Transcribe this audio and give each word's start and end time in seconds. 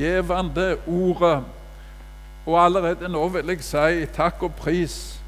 gjevende 0.00 0.76
ordet. 0.86 1.44
Og 2.46 2.64
allerede 2.64 3.08
nå 3.08 3.28
vil 3.28 3.52
jeg 3.52 3.64
si 3.64 4.06
takk 4.16 4.42
og 4.42 4.54
pris 4.58 5.20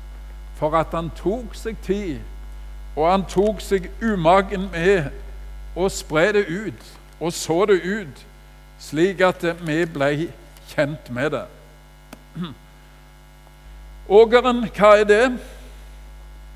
for 0.56 0.76
at 0.78 0.94
han 0.94 1.10
tok 1.16 1.54
seg 1.58 1.76
tid, 1.82 2.20
og 2.96 3.10
han 3.10 3.24
tok 3.28 3.60
seg 3.60 3.88
umaken 4.02 4.68
med 4.72 5.10
å 5.76 5.88
spre 5.90 6.28
det 6.36 6.44
ut, 6.48 6.84
og 7.20 7.32
så 7.34 7.64
det 7.66 7.80
ut, 7.82 8.22
slik 8.82 9.20
at 9.26 9.44
vi 9.62 9.80
ble 9.90 10.10
kjent 10.70 11.10
med 11.10 11.34
det. 11.34 11.44
Ågeren, 14.22 14.64
hva 14.76 14.92
er 15.00 15.08
det? 15.08 15.24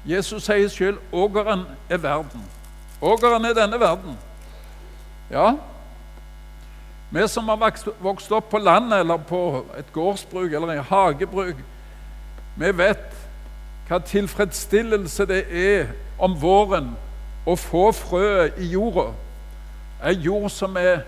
Jesus 0.06 0.46
sier 0.46 0.68
selv 0.70 0.98
ågeren 1.12 1.64
er 1.90 1.98
verden. 1.98 2.44
Ågeren 3.02 3.44
er 3.44 3.54
denne 3.58 3.80
verden. 3.80 4.18
Ja, 5.30 5.56
vi 7.10 7.28
som 7.28 7.48
har 7.48 7.60
vokst 8.02 8.32
opp 8.34 8.50
på 8.50 8.58
landet 8.58 9.00
eller 9.04 9.16
på 9.16 9.64
et 9.78 9.92
gårdsbruk 9.94 10.52
eller 10.52 10.74
en 10.74 10.88
hagebruk, 10.88 11.56
vi 12.56 12.72
vet 12.78 13.12
hva 13.86 14.00
tilfredsstillelse 14.02 15.26
det 15.30 15.42
er 15.46 15.92
om 16.18 16.34
våren 16.40 16.94
å 17.46 17.54
få 17.54 17.90
frøet 17.94 18.58
i 18.58 18.72
jorda. 18.72 19.12
Ei 20.02 20.16
jord 20.26 20.50
som 20.50 20.74
er 20.80 21.04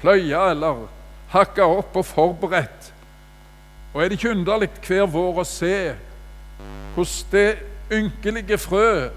pløya 0.00 0.50
eller 0.52 0.84
hakka 1.32 1.66
opp 1.66 1.96
og 1.98 2.06
forberedt. 2.06 2.92
Og 3.92 4.02
er 4.02 4.08
det 4.08 4.18
ikke 4.20 4.36
underlig 4.36 4.70
hver 4.86 5.08
vår 5.10 5.42
å 5.42 5.48
se 5.48 5.74
hvordan 6.94 7.32
det 7.32 7.48
ynkelige 7.92 8.58
frø 8.60 9.10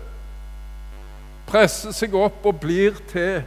presser 1.45 1.94
seg 1.95 2.16
opp 2.17 2.45
og 2.47 2.57
blir 2.63 2.97
til 3.11 3.44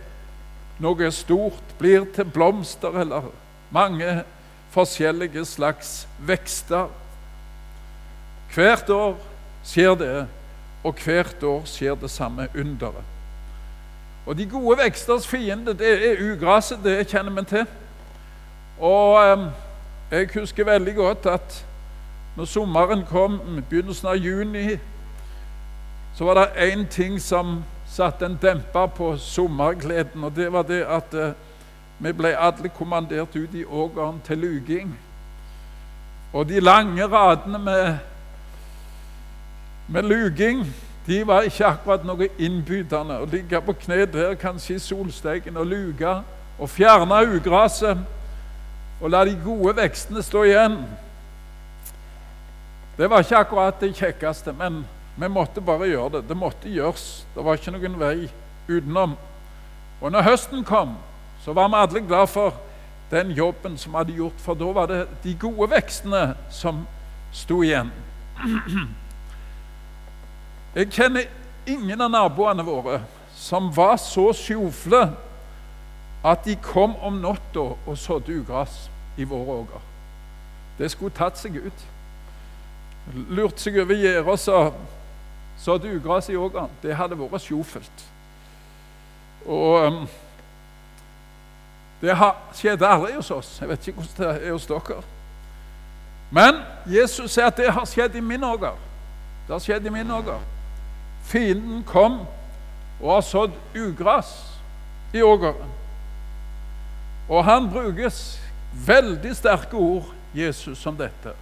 noe 0.78 1.10
stort, 1.10 1.74
blir 1.78 2.06
til 2.14 2.24
blomster 2.24 3.00
eller 3.00 3.30
mange 3.74 4.22
forskjellige 4.70 5.44
slags 5.44 6.08
vekster. 6.18 6.88
Hvert 8.54 8.90
år 8.90 9.16
skjer 9.64 9.94
det, 9.98 10.26
og 10.84 10.94
hvert 11.04 11.42
år 11.42 11.62
skjer 11.68 11.94
det 12.00 12.10
samme 12.10 12.48
underet. 12.54 13.14
Og 14.26 14.36
de 14.38 14.46
gode 14.46 14.78
veksters 14.78 15.26
fiende, 15.26 15.72
det 15.74 15.88
er 16.10 16.22
ugraset, 16.32 16.78
det 16.84 17.08
kjenner 17.08 17.32
vi 17.32 17.44
til. 17.48 17.66
Og 18.78 19.48
jeg 20.10 20.28
husker 20.34 20.64
veldig 20.64 20.94
godt 20.94 21.26
at 21.26 21.64
når 22.36 22.44
sommeren 22.44 23.02
kom, 23.08 23.40
begynnelsen 23.70 24.08
av 24.08 24.16
juni, 24.16 24.76
så 26.14 26.24
var 26.24 26.34
det 26.38 26.72
én 26.72 26.86
ting 26.90 27.20
som 27.22 27.64
satte 27.88 28.26
en 28.26 28.38
demper 28.42 28.86
på 28.86 29.16
sommergleden, 29.16 30.24
og 30.24 30.36
det 30.36 30.52
var 30.52 30.62
det 30.62 30.82
at 30.84 31.14
eh, 31.14 31.36
vi 31.98 32.12
ble 32.12 32.34
alle 32.38 32.68
kommandert 32.68 33.36
ut 33.36 33.54
i 33.54 33.64
ågeren 33.64 34.20
til 34.26 34.38
luging. 34.38 34.92
Og 36.32 36.48
de 36.48 36.60
lange 36.60 37.06
radene 37.06 37.58
med, 37.58 37.98
med 39.88 40.02
luging 40.02 40.66
de 41.06 41.26
var 41.26 41.42
ikke 41.48 41.66
akkurat 41.66 42.04
noe 42.04 42.28
innbydende. 42.38 43.22
Å 43.22 43.28
ligge 43.32 43.60
på 43.64 43.72
kne 43.80 44.04
der, 44.12 44.34
kanskje 44.36 44.76
i 44.76 44.82
solsteken, 44.84 45.56
og 45.56 45.66
luge 45.66 46.14
og 46.58 46.68
fjerne 46.70 47.22
ugraset 47.38 47.98
og 49.00 49.10
la 49.10 49.24
de 49.24 49.36
gode 49.44 49.76
vekstene 49.78 50.22
stå 50.22 50.42
igjen. 50.44 50.76
Det 52.98 53.10
var 53.10 53.22
ikke 53.22 53.38
akkurat 53.38 53.80
det 53.80 53.94
kjekkeste, 53.94 54.52
men 54.58 54.82
vi 55.18 55.28
måtte 55.28 55.60
bare 55.60 55.88
gjøre 55.88 56.18
det. 56.18 56.28
Det 56.28 56.36
måtte 56.36 56.70
gjøres. 56.70 57.26
Det 57.34 57.44
var 57.44 57.58
ikke 57.58 57.74
noen 57.74 57.98
vei 57.98 58.28
utenom. 58.68 59.16
Og 60.00 60.12
når 60.14 60.26
høsten 60.28 60.64
kom, 60.64 60.94
så 61.44 61.52
var 61.56 61.68
vi 61.68 61.80
alle 61.80 62.04
glad 62.06 62.30
for 62.30 62.54
den 63.10 63.30
jobben 63.30 63.78
som 63.78 63.92
vi 63.92 63.98
hadde 63.98 64.16
gjort, 64.18 64.40
for 64.44 64.54
da 64.54 64.72
var 64.76 64.86
det 64.90 65.00
de 65.24 65.34
gode 65.40 65.70
vekstene 65.72 66.36
som 66.52 66.84
sto 67.32 67.62
igjen. 67.64 67.90
Jeg 70.76 70.90
kjenner 70.92 71.26
ingen 71.66 72.00
av 72.00 72.12
naboene 72.12 72.62
våre 72.62 73.00
som 73.34 73.72
var 73.74 73.96
så 74.02 74.28
sjofle 74.36 75.00
at 76.26 76.44
de 76.44 76.56
kom 76.62 76.94
om 77.02 77.20
natta 77.22 77.64
og 77.74 77.98
sådde 77.98 78.40
ugras 78.42 78.90
i 79.18 79.24
våre 79.24 79.62
åker. 79.62 79.82
Det 80.78 80.90
skulle 80.90 81.14
tatt 81.14 81.38
seg 81.38 81.56
ut. 81.58 81.84
Lurt 83.32 83.58
seg 83.62 83.80
over 83.80 83.98
gjerdet 83.98 84.48
og 84.52 84.78
så 85.58 85.74
hadde 85.74 85.96
ugras 85.96 86.28
i 86.28 86.36
åkeren. 86.36 86.70
Det 86.82 86.96
hadde 86.96 87.18
vært 87.18 87.42
sjofelt. 87.42 88.04
Og 89.46 89.86
um, 89.86 90.02
det 92.00 92.14
skjedde 92.54 92.86
aldri 92.86 93.14
hos 93.16 93.30
oss. 93.34 93.56
Jeg 93.60 93.68
vet 93.68 93.88
ikke 93.88 94.02
hvordan 94.02 94.36
det 94.38 94.46
er 94.46 94.52
hos 94.54 94.66
dere. 94.66 95.00
Men 96.30 96.60
Jesus 96.86 97.32
sier 97.32 97.48
at 97.48 97.56
det 97.56 97.72
har 97.72 97.88
skjedd 97.88 98.14
i 98.18 98.22
min 98.22 98.44
åker. 98.44 98.76
Det 99.46 99.54
har 99.56 99.64
skjedd 99.64 99.86
i 99.88 99.92
min 99.92 100.10
åker. 100.12 100.42
Fienden 101.28 101.82
kom 101.88 102.20
og 103.00 103.14
har 103.14 103.24
sådd 103.24 103.56
ugras 103.76 104.30
i 105.12 105.22
åkeren. 105.22 105.74
Og 107.28 107.44
han 107.44 107.68
brukes 107.70 108.38
veldig 108.86 109.34
sterke 109.36 109.76
ord, 109.76 110.04
Jesus, 110.34 110.78
som 110.78 110.96
dette. 110.96 111.32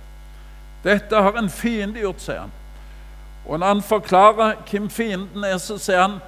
Dette 0.84 1.22
har 1.22 1.38
en 1.38 1.50
fiende 1.50 2.00
gjort, 2.00 2.22
sier 2.22 2.44
han. 2.44 2.54
Og 3.46 3.58
når 3.58 3.66
han 3.66 3.82
forklarer 3.82 4.54
hvem 4.70 4.90
fienden 4.90 5.44
er, 5.44 5.58
så 5.58 5.78
sier 5.78 6.02
han 6.02 6.18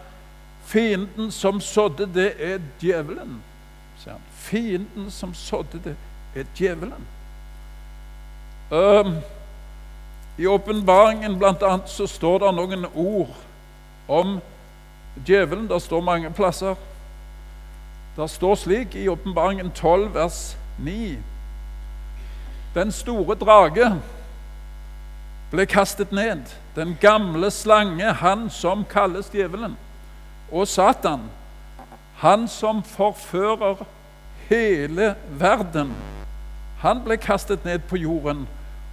fienden 0.64 1.30
som 1.30 1.60
sådde 1.60 2.06
det, 2.14 2.32
er 2.38 2.58
djevelen. 2.80 3.40
sier 3.98 4.12
han. 4.12 4.22
Fienden 4.32 5.10
som 5.10 5.34
sådde 5.34 5.80
det, 5.84 5.96
er 6.34 6.44
djevelen. 6.56 7.06
Um, 8.70 9.16
I 10.38 10.46
åpenbaringen 10.46 11.38
bl.a. 11.38 11.78
så 11.86 12.06
står 12.06 12.38
det 12.38 12.52
noen 12.54 12.86
ord 12.94 13.34
om 14.08 14.38
djevelen. 15.26 15.68
Det 15.68 15.82
står 15.82 16.00
mange 16.00 16.30
plasser. 16.30 16.74
Det 18.16 18.30
står 18.30 18.54
slik 18.54 18.94
i 18.94 19.08
åpenbaringen 19.08 19.70
12, 19.70 20.14
vers 20.14 20.56
9. 20.78 21.18
Den 22.74 22.92
store 22.92 23.34
drage 23.34 23.92
ble 25.50 25.66
kastet 25.66 26.12
ned. 26.12 26.42
Den 26.76 26.96
gamle 27.00 27.50
slange, 27.50 28.12
han 28.12 28.50
som 28.50 28.84
kalles 28.84 29.30
djevelen, 29.32 29.76
og 30.52 30.68
Satan, 30.68 31.20
han 32.16 32.48
som 32.48 32.82
forfører 32.82 33.84
hele 34.48 35.14
verden. 35.38 35.92
Han 36.78 37.02
ble 37.04 37.16
kastet 37.16 37.64
ned 37.64 37.78
på 37.88 37.96
jorden, 37.96 38.46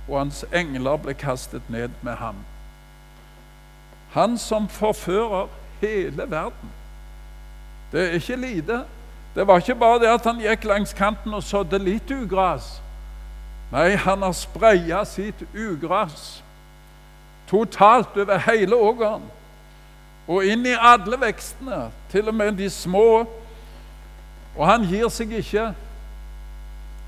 og 0.07 0.19
hans 0.19 0.45
engler 0.53 0.97
ble 0.97 1.13
kastet 1.13 1.69
ned 1.69 1.89
med 2.01 2.15
ham. 2.15 2.35
Han 4.13 4.37
som 4.37 4.67
forfører 4.69 5.47
hele 5.81 6.29
verden. 6.31 6.71
Det 7.91 8.01
er 8.01 8.11
ikke 8.19 8.35
lite. 8.35 8.83
Det 9.35 9.47
var 9.47 9.57
ikke 9.57 9.75
bare 9.75 9.99
det 9.99 10.07
at 10.07 10.25
han 10.25 10.39
gikk 10.39 10.63
langs 10.63 10.93
kanten 10.93 11.33
og 11.33 11.43
sådde 11.43 11.79
litt 11.79 12.11
ugras. 12.11 12.79
Nei, 13.71 13.95
han 13.99 14.21
har 14.21 14.31
spreia 14.31 15.01
sitt 15.05 15.41
ugras 15.51 16.44
totalt 17.49 18.17
over 18.17 18.37
hele 18.37 18.75
åkeren. 18.75 19.23
Og 20.27 20.45
inn 20.45 20.65
i 20.65 20.73
alle 20.73 21.19
vekstene, 21.21 21.89
til 22.11 22.27
og 22.27 22.35
med 22.35 22.57
de 22.57 22.69
små. 22.69 23.25
Og 24.55 24.63
han 24.67 24.87
gir 24.89 25.09
seg 25.13 25.35
ikke. 25.37 25.69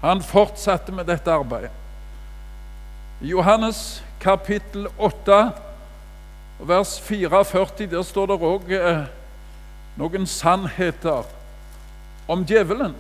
Han 0.03 0.21
fortsatte 0.21 0.93
med 0.93 1.07
dette 1.09 1.31
arbeidet. 1.31 1.71
I 3.21 3.31
Johannes 3.33 4.03
kapittel 4.21 4.87
8, 4.97 5.51
vers 6.59 6.99
44, 7.01 7.87
der 7.89 8.03
står 8.05 8.29
det 8.29 8.37
òg 8.45 8.71
eh, 8.77 9.07
noen 9.97 10.27
sannheter 10.29 11.25
om 12.29 12.45
djevelen. 12.45 12.93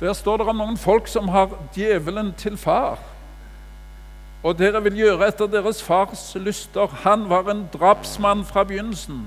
Der 0.00 0.12
står 0.12 0.42
det 0.42 0.48
om 0.50 0.58
noen 0.58 0.78
folk 0.78 1.06
som 1.06 1.30
har 1.30 1.54
djevelen 1.76 2.32
til 2.38 2.56
far 2.58 2.98
og 4.44 4.58
dere 4.60 4.82
vil 4.84 4.98
gjøre 4.98 5.30
etter 5.30 5.48
deres 5.48 5.80
fars 5.82 6.34
lyster. 6.36 6.90
Han 7.06 7.28
var 7.30 7.48
en 7.48 7.64
drapsmann 7.72 8.44
fra 8.44 8.66
begynnelsen 8.68 9.24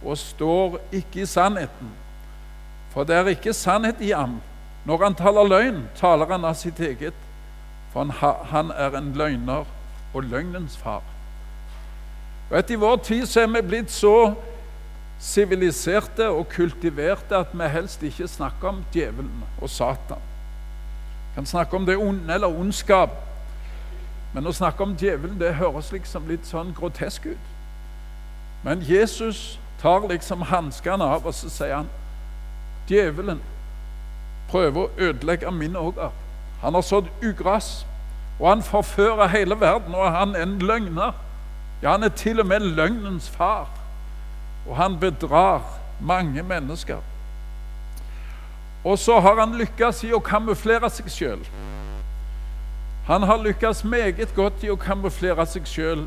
og 0.00 0.16
står 0.18 0.78
ikke 0.96 1.20
i 1.22 1.28
sannheten. 1.28 1.90
For 2.94 3.04
det 3.04 3.16
er 3.16 3.28
ikke 3.34 3.52
sannhet 3.52 4.00
i 4.00 4.14
ham. 4.16 4.38
Når 4.88 5.02
han 5.04 5.14
taler 5.18 5.48
løgn, 5.50 5.82
taler 5.98 6.30
han 6.30 6.46
av 6.48 6.54
sitt 6.56 6.80
eget, 6.80 7.16
for 7.92 8.08
han 8.52 8.70
er 8.72 8.96
en 8.96 9.12
løgner 9.18 9.68
og 10.14 10.24
løgnens 10.24 10.76
far. 10.80 11.02
Vet, 12.50 12.70
I 12.70 12.78
vår 12.80 12.96
tid 13.04 13.26
så 13.26 13.42
er 13.42 13.50
vi 13.50 13.64
blitt 13.66 13.92
så 13.92 14.32
siviliserte 15.20 16.28
og 16.30 16.48
kultiverte 16.52 17.36
at 17.36 17.52
vi 17.52 17.68
helst 17.72 18.02
ikke 18.06 18.28
snakker 18.30 18.68
om 18.68 18.82
djevelen 18.94 19.44
og 19.60 19.70
Satan. 19.70 20.22
Vi 20.22 21.34
kan 21.34 21.46
snakke 21.46 21.76
om 21.76 21.86
det 21.86 21.96
onde 21.96 22.34
eller 22.34 22.48
ondskap. 22.48 23.25
Men 24.36 24.50
å 24.50 24.52
snakke 24.52 24.84
om 24.84 24.90
djevelen 25.00 25.38
det 25.40 25.54
høres 25.56 25.86
liksom 25.94 26.26
litt 26.28 26.44
sånn 26.44 26.74
grotesk 26.76 27.24
ut. 27.24 27.52
Men 28.66 28.82
Jesus 28.84 29.56
tar 29.80 30.04
liksom 30.10 30.42
hanskene 30.50 31.04
av, 31.04 31.24
og 31.24 31.32
så 31.32 31.48
sier 31.48 31.78
han 31.78 31.88
djevelen 32.90 33.40
prøver 34.50 34.82
å 34.82 35.08
ødelegge 35.08 35.52
min 35.56 35.78
åker. 35.80 36.12
Han 36.60 36.76
har 36.76 36.84
sådd 36.84 37.08
ugras, 37.24 37.86
og 38.36 38.50
han 38.50 38.64
forfører 38.66 39.32
hele 39.32 39.56
verden, 39.56 39.96
og 39.96 40.12
han 40.12 40.36
er 40.36 40.44
en 40.44 40.58
løgner. 40.60 41.16
Ja, 41.80 41.94
han 41.94 42.04
er 42.04 42.12
til 42.12 42.44
og 42.44 42.50
med 42.52 42.68
løgnens 42.76 43.32
far, 43.32 43.72
og 44.68 44.76
han 44.76 45.00
bedrar 45.00 45.64
mange 45.96 46.44
mennesker. 46.44 47.00
Og 48.84 48.98
så 49.00 49.16
har 49.20 49.40
han 49.40 49.56
lykkes 49.56 50.04
i 50.04 50.12
å 50.12 50.20
kamuflere 50.20 50.92
seg 50.92 51.08
sjøl. 51.08 51.48
Han 53.06 53.22
har 53.22 53.36
lykkes 53.42 53.84
meget 53.84 54.34
godt 54.34 54.64
i 54.66 54.70
å 54.72 54.78
kamuflere 54.80 55.46
seg 55.46 55.68
sjøl. 55.70 56.06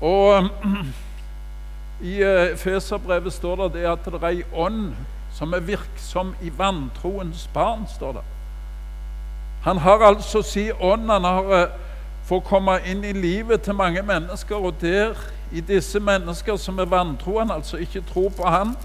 Og 0.00 0.48
i 2.12 2.20
eh, 2.22 2.54
Feserbrevet 2.60 3.34
står 3.34 3.64
det, 3.64 3.72
det 3.80 3.88
at 3.90 4.06
det 4.06 4.20
er 4.20 4.28
ei 4.28 4.44
ånd 4.54 4.92
som 5.34 5.52
er 5.52 5.64
virksom 5.66 6.34
i 6.42 6.52
vantroens 6.54 7.48
barn, 7.54 7.84
står 7.90 8.20
det. 8.20 8.24
Han 9.66 9.78
har 9.82 10.06
altså 10.06 10.42
si 10.46 10.70
ånd. 10.70 11.10
Han 11.10 11.24
har 11.24 11.52
eh, 11.58 11.74
fått 12.28 12.46
komme 12.46 12.78
inn 12.86 13.04
i 13.04 13.12
livet 13.12 13.66
til 13.66 13.74
mange 13.74 14.02
mennesker, 14.02 14.56
og 14.56 14.78
der, 14.80 15.18
i 15.52 15.60
disse 15.60 16.00
mennesker 16.00 16.56
som 16.56 16.78
er 16.78 16.90
vantroende, 16.90 17.54
altså 17.54 17.76
ikke 17.82 18.04
tror 18.06 18.30
på 18.30 18.46
Han, 18.46 18.76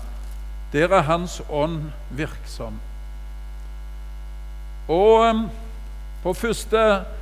der 0.73 0.89
er 0.89 1.01
Hans 1.01 1.41
ånd 1.49 1.91
virksom. 2.09 2.79
Og 4.87 5.29
um, 5.29 5.49
på 6.23 6.33
første 6.33 6.77
liste 6.77 7.19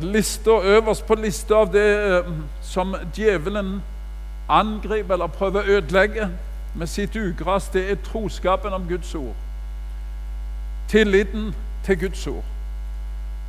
lista, 0.00 0.50
øverst 0.50 1.06
på 1.06 1.14
lista 1.14 1.54
av 1.54 1.72
det 1.72 2.20
uh, 2.26 2.34
som 2.62 2.96
djevelen 3.14 3.82
angriper 4.48 5.14
eller 5.14 5.26
prøver 5.26 5.60
å 5.60 5.76
ødelegge 5.78 6.28
med 6.74 6.86
sitt 6.86 7.16
ugras, 7.16 7.68
det 7.68 7.84
er 7.90 8.00
troskapen 8.04 8.72
om 8.72 8.88
Guds 8.88 9.14
ord. 9.14 9.36
Tilliten 10.88 11.54
til 11.84 11.98
Guds 12.00 12.26
ord. 12.26 12.44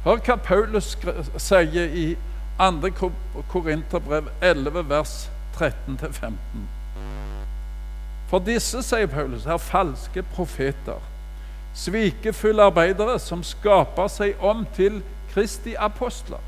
Hør 0.03 0.21
hva 0.25 0.35
Paulus 0.35 0.93
sier 1.37 1.95
i 1.95 2.07
2. 2.59 3.11
Korinterbrev 3.49 4.29
11, 4.41 4.89
vers 4.89 5.29
13-15. 5.57 6.67
For 8.29 8.39
disse, 8.39 8.83
sier 8.83 9.07
Paulus, 9.07 9.45
er 9.45 9.57
falske 9.57 10.23
profeter 10.35 11.08
svikefulle 11.73 12.63
arbeidere 12.63 13.19
som 13.19 13.43
skaper 13.43 14.07
seg 14.07 14.39
om 14.43 14.65
til 14.75 15.01
Kristi 15.33 15.75
apostler. 15.77 16.41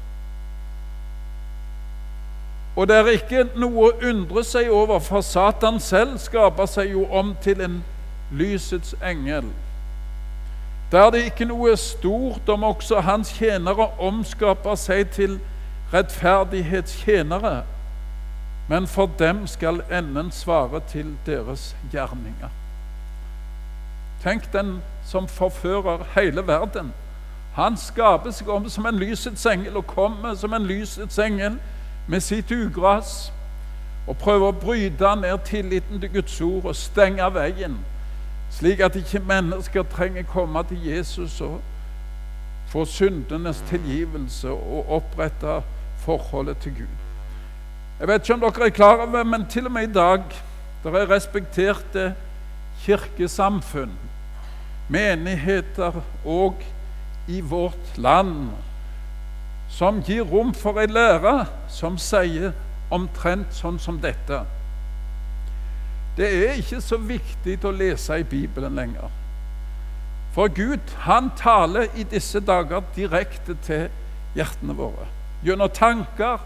Og 2.76 2.88
det 2.88 2.96
er 2.98 3.10
ikke 3.14 3.46
noe 3.60 3.90
å 3.90 4.10
undre 4.10 4.44
seg 4.48 4.70
over, 4.72 5.00
for 5.04 5.22
Satan 5.22 5.80
selv 5.84 6.18
skaper 6.24 6.70
seg 6.72 6.94
jo 6.94 7.04
om 7.06 7.34
til 7.44 7.62
en 7.62 7.82
lysets 8.32 8.96
engel. 9.04 9.50
Da 10.92 11.06
er 11.06 11.12
det 11.12 11.26
ikke 11.26 11.48
noe 11.48 11.76
stort 11.80 12.50
om 12.52 12.64
også 12.68 13.04
hans 13.04 13.32
tjenere 13.36 13.90
omskaper 14.00 14.76
seg 14.80 15.12
til 15.16 15.38
rettferdighetstjenere, 15.94 17.62
men 18.72 18.88
for 18.88 19.12
dem 19.20 19.44
skal 19.48 19.82
enden 19.92 20.32
svare 20.32 20.80
til 20.88 21.16
deres 21.26 21.74
gjerninger. 21.92 22.52
Tenk 24.24 24.52
den 24.54 24.78
som 25.06 25.28
forfører 25.28 26.06
hele 26.16 26.48
verden. 26.48 26.94
Han 27.54 27.78
skaper 27.78 28.32
seg 28.32 28.50
om 28.50 28.70
som 28.70 28.86
en 28.88 29.00
lysets 29.00 29.46
engel 29.46 29.78
og 29.82 29.88
kommer 29.88 30.36
som 30.40 30.54
en 30.54 30.66
lysets 30.66 31.20
engel 31.20 31.58
med 32.08 32.24
sitt 32.24 32.52
ugras 32.52 33.32
og 34.08 34.18
prøver 34.18 34.48
å 34.48 34.60
bryte 34.62 35.16
ned 35.20 35.44
tilliten 35.46 36.00
til 36.02 36.14
Guds 36.14 36.40
ord 36.42 36.70
og 36.72 36.76
stenge 36.76 37.28
veien, 37.36 37.76
slik 38.52 38.80
at 38.82 38.96
ikke 38.96 39.22
mennesker 39.28 39.84
trenger 39.92 40.24
komme 40.28 40.64
til 40.70 40.88
Jesus 40.88 41.42
og 41.42 41.60
få 42.72 42.86
syndenes 42.88 43.60
tilgivelse 43.70 44.50
og 44.50 44.96
opprette 44.98 45.60
forholdet 46.06 46.58
til 46.64 46.76
Gud. 46.80 46.96
Jeg 48.00 48.08
vet 48.08 48.24
ikke 48.24 48.34
om 48.34 48.46
dere 48.46 48.66
er 48.66 48.74
klar 48.74 49.04
over 49.04 49.24
men 49.24 49.46
til 49.46 49.68
og 49.68 49.76
med 49.76 49.90
i 49.90 49.94
dag 49.94 50.24
der 50.84 50.96
er 50.98 51.12
respekterte 51.12 52.14
kirkesamfunn 52.82 53.94
menigheter 54.92 56.02
òg 56.28 56.64
i 57.32 57.42
vårt 57.42 57.98
land 57.98 58.52
som 59.72 60.02
gir 60.04 60.26
rom 60.28 60.52
for 60.54 60.82
ei 60.82 60.90
lære 60.92 61.46
som 61.72 61.98
sier 62.02 62.52
omtrent 62.92 63.54
sånn 63.56 63.80
som 63.80 64.02
dette. 64.04 64.42
Det 66.18 66.28
er 66.28 66.60
ikke 66.60 66.82
så 66.84 67.00
viktig 67.00 67.56
å 67.64 67.72
lese 67.72 68.20
i 68.20 68.28
Bibelen 68.28 68.76
lenger. 68.76 69.08
For 70.36 70.52
Gud 70.52 70.92
han 71.06 71.32
taler 71.40 71.88
i 71.96 72.04
disse 72.08 72.40
dager 72.44 72.84
direkte 72.96 73.56
til 73.64 73.88
hjertene 74.36 74.76
våre. 74.76 75.08
Gjennom 75.44 75.72
tanker 75.76 76.44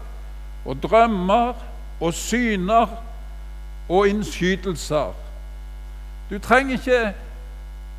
og 0.66 0.80
drømmer 0.82 1.58
og 2.00 2.14
syner 2.14 2.96
og 3.88 4.08
innskytelser. 4.08 5.14
Du 6.30 6.38
trenger 6.42 6.78
ikke 6.78 7.25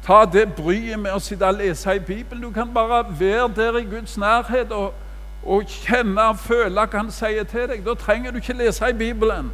ta 0.05 0.25
det 0.25 0.53
bryet 0.55 0.99
med 0.99 1.11
å 1.11 1.19
sitte 1.19 1.47
og 1.47 1.59
lese 1.59 1.95
i 1.95 1.99
Bibelen. 1.99 2.43
Du 2.43 2.51
kan 2.51 2.73
bare 2.73 3.05
være 3.19 3.49
der 3.55 3.77
i 3.77 3.83
Guds 3.83 4.17
nærhet 4.17 4.71
og, 4.71 4.93
og 5.43 5.63
kjenne 5.67 6.29
og 6.31 6.39
føle 6.39 6.75
hva 6.75 6.87
Han 6.97 7.11
sier 7.11 7.43
til 7.43 7.67
deg. 7.67 7.85
Da 7.85 7.93
trenger 7.93 8.31
du 8.31 8.37
ikke 8.37 8.53
lese 8.53 8.89
i 8.89 8.93
Bibelen. 8.93 9.51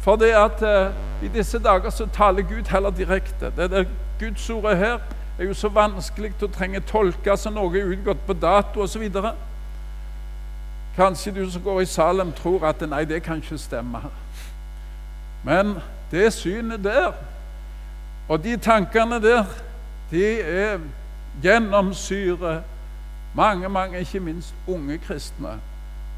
For 0.00 0.16
det 0.16 0.32
at 0.32 0.62
eh, 0.62 0.92
i 1.22 1.28
disse 1.28 1.58
dager 1.58 1.90
så 1.90 2.06
taler 2.06 2.42
Gud 2.42 2.70
heller 2.70 2.90
direkte. 2.90 3.52
Det 3.56 3.70
der 3.70 3.84
Gudsordet 4.18 4.76
her 4.76 4.98
er 5.38 5.44
jo 5.44 5.54
så 5.54 5.68
vanskelig 5.68 6.34
å 6.42 6.48
trenge 6.52 6.80
tolke 6.88 7.36
så 7.36 7.50
noe 7.52 7.78
er 7.78 7.92
utgått 7.94 8.26
på 8.26 8.36
dato 8.36 8.82
osv. 8.84 9.06
Kanskje 10.96 11.32
du 11.32 11.50
som 11.50 11.62
går 11.62 11.80
i 11.80 11.88
Salem, 11.88 12.32
tror 12.32 12.66
at 12.68 12.82
nei, 12.88 13.04
det 13.04 13.22
kan 13.22 13.40
ikke 13.40 13.58
stemme. 13.58 14.02
Men 15.44 15.78
det 16.10 16.32
synet 16.32 16.84
der 16.84 17.12
og 18.30 18.44
de 18.44 18.56
tankene 18.56 19.18
der, 19.22 19.44
de 20.10 20.40
er 20.40 20.78
gjennomsyrer 21.42 22.60
mange, 23.34 23.68
mange, 23.68 23.98
ikke 23.98 24.20
minst 24.20 24.54
unge 24.66 24.98
kristne. 24.98 25.58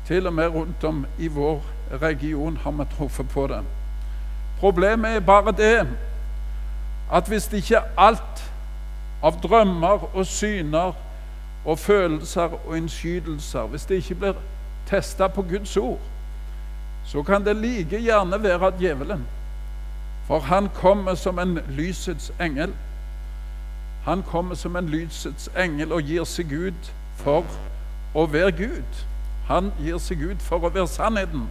Til 0.06 0.26
og 0.26 0.34
med 0.34 0.46
rundt 0.46 0.84
om 0.84 1.06
i 1.18 1.26
vår 1.26 1.64
region 2.02 2.56
har 2.56 2.70
vi 2.70 2.84
truffet 2.96 3.28
på 3.28 3.46
det. 3.46 3.62
Problemet 4.60 5.10
er 5.10 5.20
bare 5.20 5.52
det 5.52 5.88
at 7.12 7.28
hvis 7.28 7.48
ikke 7.52 7.80
alt 7.98 8.44
av 9.22 9.40
drømmer 9.42 10.08
og 10.12 10.26
syner 10.26 10.92
og 11.64 11.78
følelser 11.78 12.58
og 12.66 12.76
innskytelser 12.76 13.66
Hvis 13.70 13.84
det 13.84 13.94
ikke 13.94 14.14
blir 14.14 14.40
testa 14.86 15.26
på 15.28 15.42
Guds 15.42 15.76
ord, 15.76 16.00
så 17.04 17.22
kan 17.22 17.44
det 17.44 17.56
like 17.56 18.00
gjerne 18.00 18.42
være 18.42 18.66
at 18.66 18.74
djevelen 18.80 19.24
for 20.26 20.38
han 20.38 20.68
kommer 20.74 21.14
som 21.14 21.38
en 21.38 21.58
lysets 21.68 22.32
engel. 22.40 22.74
Han 24.04 24.22
kommer 24.22 24.54
som 24.54 24.76
en 24.76 24.88
lysets 24.88 25.50
engel 25.58 25.92
og 25.92 26.02
gir 26.02 26.24
seg 26.24 26.50
Gud 26.50 26.92
for 27.16 27.44
å 28.14 28.26
være 28.26 28.52
Gud. 28.52 29.02
Han 29.48 29.72
gir 29.82 29.98
seg 29.98 30.22
Gud 30.22 30.42
for 30.42 30.62
å 30.62 30.70
være 30.72 30.88
sannheten, 30.88 31.48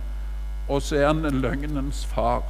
og 0.70 0.82
så 0.82 0.96
er 1.02 1.08
han 1.08 1.42
løgnens 1.42 2.06
far. 2.06 2.44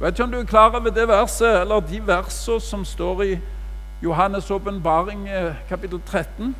Vet 0.00 0.14
ikke 0.14 0.24
om 0.24 0.32
du 0.32 0.38
er 0.40 0.48
klar 0.48 0.74
over 0.74 0.90
det 0.90 1.08
verset, 1.08 1.60
eller 1.60 1.80
de 1.80 2.00
versene 2.06 2.60
som 2.60 2.84
står 2.84 3.22
i 3.22 3.34
Johannes' 4.04 4.50
åpenbaring, 4.52 5.28
eh, 5.28 5.54
kapittel 5.68 6.00
13. 6.06 6.54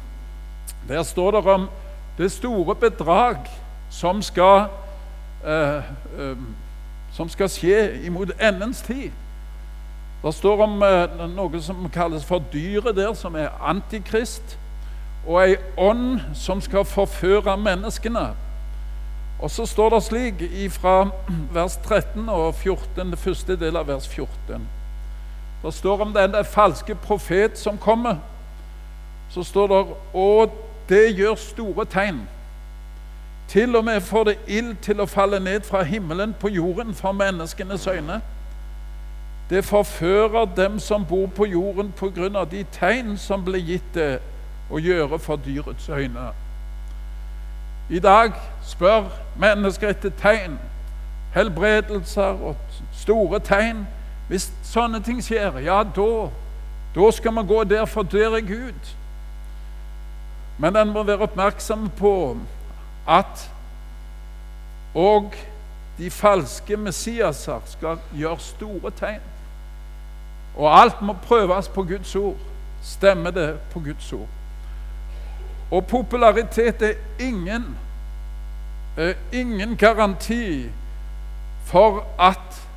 Der 0.88 1.02
står 1.02 1.30
det 1.30 1.46
om 1.46 1.68
det 2.18 2.32
store 2.32 2.74
bedrag 2.74 3.36
som 3.90 4.22
skal 4.22 4.66
eh, 5.44 5.76
eh, 6.18 6.36
som 7.14 7.28
skal 7.28 7.48
skje 7.48 8.00
imot 8.06 8.34
endens 8.42 8.82
tid. 8.82 9.10
Det 10.24 10.34
står 10.34 10.62
om 10.64 10.82
eh, 10.82 11.26
noe 11.36 11.60
som 11.62 11.86
kalles 11.92 12.24
for 12.24 12.42
dyret 12.52 12.96
der, 12.96 13.12
som 13.14 13.36
er 13.36 13.54
antikrist, 13.62 14.56
og 15.26 15.40
ei 15.44 15.56
ånd 15.76 16.20
som 16.34 16.60
skal 16.60 16.84
forføre 16.84 17.56
menneskene. 17.60 18.32
Og 19.40 19.50
så 19.50 19.66
står 19.66 19.90
det 19.94 20.02
slik 20.02 20.44
fra 20.72 21.10
vers 21.52 21.76
13 21.76 22.28
og 22.28 22.54
14, 22.54 23.10
det 23.10 23.18
første 23.18 23.56
del 23.60 23.76
av 23.76 23.88
vers 23.88 24.08
14. 24.08 24.66
Det 25.64 25.74
står 25.74 26.00
om 26.00 26.12
den 26.12 26.36
falske 26.44 26.94
profet 26.94 27.58
som 27.58 27.78
kommer. 27.78 28.16
Så 29.30 29.42
står 29.42 29.66
det 29.66 29.86
Og 30.14 30.52
det 30.88 31.16
gjør 31.16 31.34
store 31.34 31.84
tegn. 31.84 32.20
Til 33.48 33.76
og 33.76 33.84
med 33.84 34.00
får 34.00 34.24
det 34.24 34.38
ild 34.46 34.76
til 34.82 35.00
å 35.00 35.06
falle 35.06 35.40
ned 35.40 35.60
fra 35.60 35.82
himmelen 35.82 36.34
på 36.40 36.48
jorden 36.48 36.94
for 36.94 37.12
menneskenes 37.12 37.86
øyne. 37.86 38.20
Det 39.50 39.64
forfører 39.64 40.44
dem 40.56 40.78
som 40.78 41.04
bor 41.04 41.26
på 41.26 41.44
jorden 41.44 42.36
av 42.36 42.50
de 42.50 42.64
tegn 42.72 43.16
som 43.18 43.44
ble 43.44 43.60
gitt 43.60 43.94
det 43.94 44.18
å 44.70 44.80
gjøre 44.80 45.18
for 45.18 45.36
dyrets 45.36 45.88
øyne. 45.88 46.32
I 47.90 47.98
dag 47.98 48.32
spør 48.64 49.10
mennesker 49.36 49.92
etter 49.92 50.10
tegn, 50.20 50.56
helbredelser 51.34 52.40
og 52.48 52.56
store 52.92 53.38
tegn. 53.44 53.84
Hvis 54.28 54.48
sånne 54.64 55.02
ting 55.04 55.20
skjer, 55.22 55.60
ja, 55.60 55.82
da 55.84 56.30
Da 56.94 57.10
skal 57.10 57.32
man 57.32 57.46
gå 57.46 57.64
der, 57.64 57.84
for 57.84 58.02
der 58.02 58.36
er 58.36 58.40
Gud. 58.40 58.94
Men 60.58 60.76
en 60.76 60.92
må 60.92 61.02
være 61.02 61.26
oppmerksom 61.26 61.90
på 61.98 62.36
at 63.08 63.50
og 64.94 65.34
de 65.98 66.10
falske 66.10 66.76
Messiaser 66.76 67.60
skal 67.66 67.98
gjøre 68.14 68.38
store 68.38 68.90
tegn. 68.90 69.20
Og 70.56 70.80
alt 70.80 71.02
må 71.02 71.16
prøves 71.22 71.68
på 71.68 71.82
Guds 71.82 72.16
ord. 72.16 72.36
Stemmer 72.82 73.30
det 73.30 73.58
på 73.72 73.80
Guds 73.80 74.12
ord? 74.12 74.28
Og 75.70 75.86
popularitet 75.86 76.82
er 76.82 76.94
ingen, 77.20 77.76
er 78.96 79.14
ingen 79.32 79.76
garanti 79.76 80.70
for 81.64 82.06
at 82.18 82.68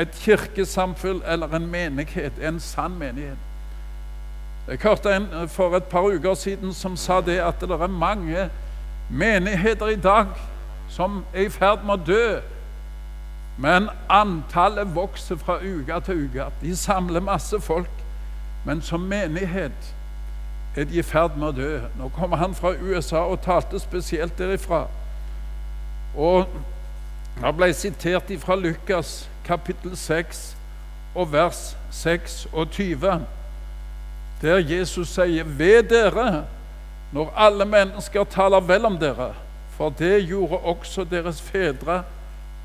et 0.00 0.10
kirkesamfunn 0.10 1.22
eller 1.28 1.56
en 1.56 1.66
menighet 1.66 2.32
er 2.40 2.48
en 2.48 2.60
sann 2.60 2.98
menighet. 2.98 3.38
Jeg 4.68 4.78
hørte 4.82 5.16
en 5.16 5.28
eh, 5.32 5.48
for 5.48 5.76
et 5.76 5.84
par 5.84 6.06
uker 6.06 6.34
siden 6.34 6.74
som 6.74 6.96
sa 6.96 7.20
det 7.20 7.38
at 7.42 7.60
det 7.60 7.70
er 7.70 7.86
mange 7.86 8.48
menigheter 9.10 9.86
i 9.86 9.96
dag 9.96 10.26
som 10.88 11.24
er 11.34 11.46
i 11.46 11.52
ferd 11.52 11.84
med 11.84 11.94
å 11.94 12.04
dø. 12.06 12.40
Men 13.58 13.88
antallet 14.08 14.94
vokser 14.94 15.36
fra 15.40 15.58
uke 15.62 16.00
til 16.06 16.24
uke. 16.26 16.46
De 16.62 16.76
samler 16.76 17.20
masse 17.20 17.60
folk. 17.60 17.90
Men 18.64 18.82
som 18.82 19.00
menighet 19.00 19.94
er 20.76 20.84
de 20.84 20.98
i 20.98 21.02
ferd 21.02 21.36
med 21.36 21.48
å 21.48 21.56
dø. 21.56 21.72
Nå 21.98 22.08
kommer 22.16 22.40
han 22.40 22.54
fra 22.54 22.74
USA 22.80 23.24
og 23.26 23.42
talte 23.44 23.80
spesielt 23.80 24.38
derifra. 24.38 24.86
Og 26.16 26.48
han 27.40 27.56
ble 27.56 27.72
sitert 27.74 28.32
fra 28.40 28.56
Lukas 28.56 29.28
kapittel 29.44 29.96
6 29.96 30.56
og 31.14 31.32
vers 31.32 31.76
26, 31.92 33.20
der 34.42 34.58
Jesus 34.58 35.08
sier 35.08 35.44
ved 35.44 35.82
dere 35.90 36.44
når 37.12 37.32
alle 37.36 37.64
mennesker 37.64 38.24
taler 38.24 38.60
vel 38.60 38.84
om 38.84 38.98
dere, 38.98 39.32
for 39.76 39.90
det 39.98 40.26
gjorde 40.26 40.58
også 40.58 41.04
deres 41.04 41.42
fedre 41.42 42.02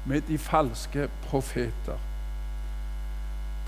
med 0.06 0.22
de 0.22 0.38
falske 0.38 1.10
profeter. 1.30 2.00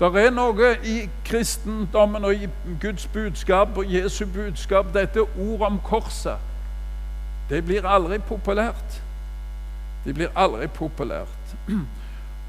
Det 0.00 0.16
er 0.16 0.30
noe 0.32 0.70
i 0.84 1.02
kristendommen 1.24 2.24
og 2.24 2.34
i 2.34 2.48
Guds 2.80 3.06
budskap 3.06 3.76
og 3.76 3.94
Jesu 3.94 4.24
budskap, 4.26 4.94
dette 4.94 5.20
ordet 5.20 5.66
om 5.66 5.80
korset. 5.84 6.40
Det 7.50 7.64
blir 7.64 7.86
aldri 7.86 8.18
populært. 8.18 9.02
Det 10.04 10.14
blir 10.14 10.28
aldri 10.36 10.66
populært. 10.66 11.56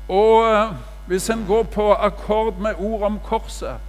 Og 0.08 0.52
eh, 0.52 0.72
hvis 1.08 1.30
en 1.30 1.46
går 1.48 1.64
på 1.64 1.94
akkord 1.94 2.58
med 2.58 2.80
ordet 2.80 3.06
om 3.06 3.20
korset 3.20 3.80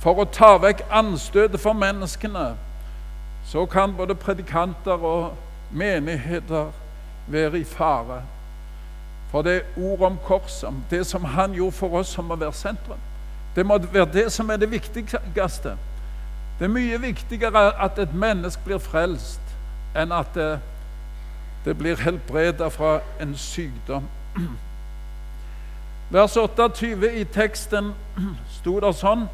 for 0.00 0.20
å 0.22 0.28
ta 0.32 0.54
vekk 0.62 0.84
anstøtet 0.90 1.60
for 1.60 1.76
menneskene, 1.76 2.54
så 3.48 3.66
kan 3.66 3.94
både 3.96 4.14
predikanter 4.14 4.92
og 4.92 5.36
menigheter 5.70 6.66
være 7.26 7.58
i 7.58 7.64
fare. 7.64 8.22
For 9.30 9.42
det 9.42 9.56
er 9.56 9.60
ordet 9.76 10.06
om 10.06 10.18
korset, 10.24 10.74
det 10.90 11.06
som 11.06 11.24
han 11.24 11.52
gjorde 11.52 11.72
for 11.72 11.98
oss, 11.98 12.08
som 12.08 12.24
må 12.24 12.36
være 12.36 12.52
sentrum. 12.52 12.98
Det 13.56 13.66
må 13.66 13.78
være 13.78 14.12
det 14.12 14.32
som 14.32 14.50
er 14.50 14.56
det 14.56 14.70
viktigste. 14.70 15.76
Det 16.58 16.64
er 16.64 16.68
mye 16.68 17.00
viktigere 17.00 17.84
at 17.84 17.98
et 17.98 18.14
menneske 18.14 18.62
blir 18.64 18.78
frelst, 18.78 19.40
enn 19.96 20.12
at 20.12 20.34
det, 20.34 20.60
det 21.64 21.78
blir 21.78 21.96
helbredet 21.96 22.72
fra 22.72 22.98
en 23.20 23.36
sykdom. 23.36 24.08
Vers 26.10 26.36
28 26.36 27.12
i 27.20 27.24
teksten 27.24 27.94
sto 28.60 28.80
det 28.80 28.92
sånn 28.96 29.28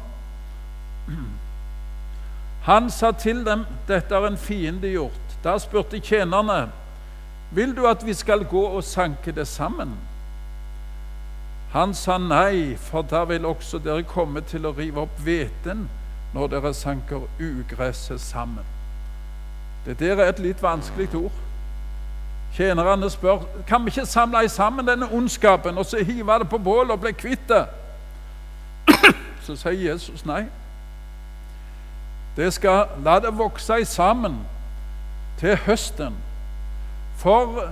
Han 2.65 2.89
sa 2.89 3.11
til 3.11 3.45
dem, 3.45 3.65
'Dette 3.87 4.15
er 4.15 4.27
en 4.27 4.37
fiende 4.37 4.89
gjort.' 4.89 5.37
Da 5.43 5.57
spurte 5.57 5.99
tjenerne, 5.99 6.71
'Vil 7.51 7.77
du 7.77 7.85
at 7.87 8.05
vi 8.05 8.13
skal 8.13 8.43
gå 8.43 8.61
og 8.61 8.83
sanke 8.83 9.31
det 9.31 9.47
sammen?' 9.47 9.97
Han 11.71 11.93
sa 11.93 12.17
nei, 12.17 12.75
for 12.75 13.01
da 13.01 13.23
vil 13.23 13.45
også 13.45 13.79
dere 13.79 14.03
komme 14.03 14.41
til 14.41 14.65
å 14.65 14.71
rive 14.77 15.01
opp 15.01 15.19
hveten 15.19 15.89
når 16.33 16.47
dere 16.47 16.73
sanker 16.73 17.27
ugresset 17.39 18.21
sammen. 18.21 18.63
Det 19.85 19.99
der 19.99 20.15
er 20.15 20.29
et 20.29 20.39
litt 20.39 20.63
vanskelig 20.63 21.15
ord. 21.15 21.31
Tjenerne 22.55 23.09
spør 23.09 23.43
kan 23.67 23.83
vi 23.85 23.91
ikke 23.91 24.05
samle 24.05 24.49
sammen 24.49 24.87
denne 24.87 25.11
ondskapen 25.11 25.77
og 25.77 25.85
så 25.85 26.03
hive 26.03 26.39
det 26.39 26.49
på 26.49 26.57
bålet 26.57 26.91
og 26.91 26.99
bli 26.99 27.11
kvitt 27.11 27.49
det. 27.49 27.65
Så 29.45 29.55
sier 29.55 29.91
Jesus 29.91 30.25
nei. 30.25 30.45
Det 32.35 32.53
skal 32.53 32.87
la 33.03 33.19
det 33.19 33.37
vokse 33.37 33.85
sammen 33.85 34.39
til 35.37 35.55
høsten. 35.55 36.15
For 37.15 37.69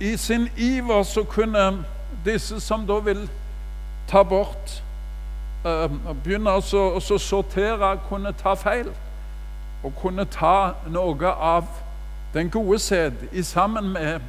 i 0.00 0.16
sin 0.16 0.48
iver 0.56 1.02
så 1.02 1.24
kunne 1.24 1.84
disse 2.24 2.60
som 2.60 2.86
da 2.86 2.98
vil 2.98 3.30
ta 4.08 4.22
bort 4.22 4.82
uh, 5.64 6.14
Begynne 6.24 6.50
å 6.50 7.18
sortere, 7.18 7.96
kunne 8.08 8.32
ta 8.32 8.54
feil. 8.54 8.90
Og 9.82 9.94
kunne 10.02 10.24
ta 10.24 10.74
noe 10.90 11.32
av 11.32 11.64
den 12.34 12.50
gode 12.50 12.78
sæd 12.78 13.12
i 13.32 13.42
sammen 13.42 13.88
med, 13.92 14.20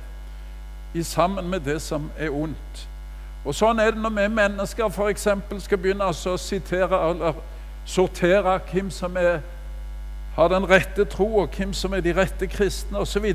i 0.93 1.03
sammen 1.03 1.49
med 1.49 1.59
det 1.59 1.81
som 1.81 2.09
er 2.17 2.29
ondt. 2.29 2.87
Og 3.45 3.55
Sånn 3.55 3.79
er 3.79 3.91
det 3.91 4.01
når 4.01 4.15
vi 4.15 4.27
mennesker 4.31 4.89
f.eks. 4.89 5.27
skal 5.65 5.77
begynne 5.77 6.07
å 6.07 6.37
sitere 6.37 6.99
eller 7.09 7.41
sortere 7.85 8.59
hvem 8.71 8.91
som 8.91 9.17
er, 9.17 9.39
har 10.35 10.47
den 10.47 10.69
rette 10.69 11.05
tro, 11.05 11.37
og 11.37 11.49
hvem 11.57 11.73
som 11.73 11.93
er 11.93 12.01
de 12.01 12.13
rette 12.17 12.47
kristne 12.47 12.97
osv. 12.97 13.33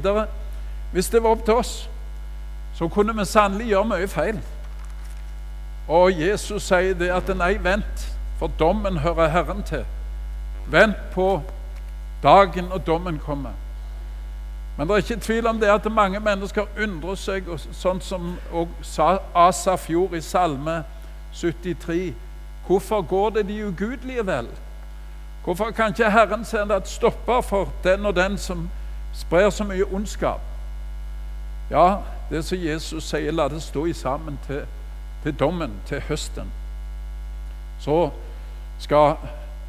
Hvis 0.92 1.08
det 1.08 1.22
var 1.22 1.30
opp 1.30 1.44
til 1.44 1.54
oss, 1.54 1.90
så 2.74 2.88
kunne 2.88 3.16
vi 3.16 3.24
sannelig 3.24 3.66
gjøre 3.66 3.84
mye 3.84 4.08
feil. 4.08 4.40
Og 5.88 6.20
Jesus 6.20 6.62
sier 6.62 6.94
det 6.94 7.08
at 7.10 7.30
nei, 7.36 7.56
vent, 7.62 8.08
for 8.38 8.50
dommen 8.58 8.98
hører 8.98 9.28
Herren 9.28 9.62
til. 9.62 9.84
Vent 10.68 11.00
på 11.14 11.40
dagen 12.22 12.72
og 12.72 12.86
dommen 12.86 13.18
kommer. 13.18 13.56
Men 14.76 14.88
det 14.88 14.94
er 14.94 14.96
ikke 14.96 15.20
tvil 15.20 15.46
om 15.46 15.60
det 15.60 15.66
at 15.66 15.92
mange 15.92 16.20
mennesker 16.20 16.68
undrer 16.82 17.16
seg, 17.18 17.48
sånn 17.74 17.98
som 18.04 18.36
Asaf 19.34 19.88
gjorde 19.90 20.20
i 20.20 20.22
Salme 20.22 20.82
73. 21.34 22.12
Hvorfor 22.68 23.02
går 23.02 23.30
det 23.30 23.46
de 23.48 23.66
ugudelige 23.66 24.26
vel? 24.26 24.48
Hvorfor 25.44 25.70
kan 25.70 25.88
ikke 25.88 26.10
Herren 26.10 26.44
sende 26.44 26.76
et 26.76 26.88
stopper 26.88 27.40
for 27.40 27.72
den 27.84 28.06
og 28.06 28.16
den 28.16 28.38
som 28.38 28.70
sprer 29.14 29.50
så 29.50 29.64
mye 29.64 29.84
ondskap? 29.84 30.40
Ja, 31.70 31.96
det 32.30 32.44
som 32.44 32.58
Jesus 32.60 33.08
sier, 33.08 33.32
la 33.32 33.48
det 33.48 33.62
stå 33.64 33.86
i 33.88 33.92
sammen 33.96 34.36
til, 34.46 34.66
til 35.22 35.38
dommen, 35.40 35.72
til 35.86 36.00
høsten. 36.00 36.52
Så 37.80 38.10
skal 38.78 39.16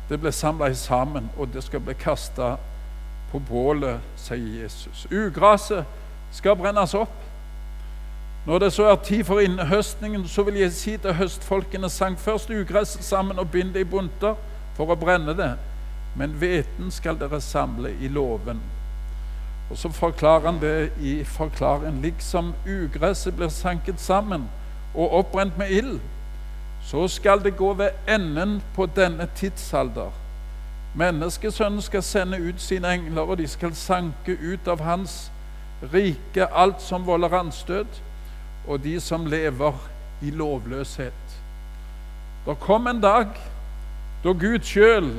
det 0.09 0.19
bli 0.19 0.31
samla 0.31 0.73
sammen, 0.73 1.31
og 1.37 1.53
det 1.53 1.63
skal 1.63 1.79
bli 1.79 1.93
kasta 1.93 2.57
på 3.31 3.39
bålet, 3.39 4.03
sier 4.17 4.63
Jesus. 4.63 5.07
Ugraset 5.11 5.85
skal 6.31 6.59
brennes 6.59 6.93
opp. 6.93 7.28
Når 8.49 8.59
det 8.59 8.73
så 8.73 8.83
er 8.89 8.95
tid 8.95 9.23
for 9.23 9.39
innhøstningen, 9.39 10.23
så 10.27 10.41
vil 10.43 10.55
jeg 10.57 10.71
si 10.73 10.95
til 10.97 11.13
høstfolkene 11.13 11.89
sang 11.89 12.15
først 12.17 12.49
ugresset 12.49 13.03
sammen 13.05 13.39
og 13.39 13.51
bind 13.51 13.75
det 13.75 13.83
i 13.83 13.89
bunter 13.91 14.39
for 14.73 14.89
å 14.89 14.95
brenne 14.97 15.35
det, 15.37 15.51
men 16.17 16.33
hveten 16.41 16.89
skal 16.89 17.19
dere 17.19 17.37
samle 17.45 17.91
i 18.01 18.09
låven. 18.09 18.57
Og 19.69 19.77
så 19.77 19.91
forklarer 19.93 20.47
han 20.47 20.57
det 20.63 20.89
i 20.97 21.19
forklaren. 21.29 22.01
Liksom 22.01 22.55
ugresset 22.65 23.37
blir 23.37 23.53
sanket 23.53 24.01
sammen 24.01 24.49
og 24.95 25.13
oppbrent 25.19 25.61
med 25.61 25.69
ild, 25.69 25.99
så 26.89 27.05
skal 27.07 27.45
det 27.45 27.53
gå 27.53 27.69
ved 27.77 28.01
enden 28.09 28.63
på 28.73 28.89
denne 28.97 29.29
tidsalder 29.37 30.09
Menneskesønnen 30.97 31.81
skal 31.85 32.01
sende 32.03 32.41
ut 32.41 32.61
sine 32.61 32.97
engler, 32.97 33.21
og 33.21 33.37
de 33.37 33.47
skal 33.47 33.75
sanke 33.77 34.33
ut 34.41 34.67
av 34.67 34.81
hans 34.81 35.27
rike 35.93 36.49
alt 36.49 36.81
som 36.81 37.05
volder 37.05 37.35
anstøt, 37.43 38.01
og 38.67 38.83
de 38.83 38.99
som 38.99 39.25
lever 39.25 39.73
i 40.21 40.31
lovløshet. 40.31 41.35
Det 42.45 42.59
kom 42.59 42.87
en 42.87 43.01
dag 43.01 43.27
da 44.23 44.33
Gud 44.35 44.59
sjøl 44.67 45.11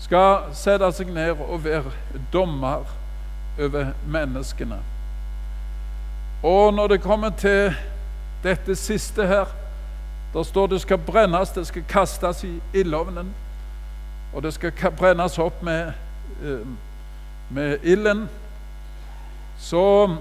skal 0.00 0.50
sette 0.56 0.90
seg 0.92 1.12
ned 1.14 1.40
og 1.40 1.64
være 1.64 1.92
dommer 2.32 2.84
over 3.60 3.92
menneskene. 4.06 4.78
Og 6.44 6.74
når 6.74 6.86
det 6.86 7.02
kommer 7.02 7.30
til 7.30 7.72
dette 8.44 8.76
siste 8.76 9.26
her, 9.26 9.48
der 10.34 10.42
står 10.42 10.66
det 10.66 10.80
skal 10.80 10.98
brennes, 10.98 11.50
det 11.50 11.66
skal 11.66 11.84
kastes 11.88 12.44
i 12.44 12.58
ildovnen 12.74 13.32
og 14.36 14.42
det 14.42 14.52
skal 14.54 14.92
brennes 14.98 15.38
opp 15.38 15.62
med, 15.64 15.92
eh, 16.44 16.66
med 17.50 17.78
ilden, 17.82 18.28
så 19.58 20.16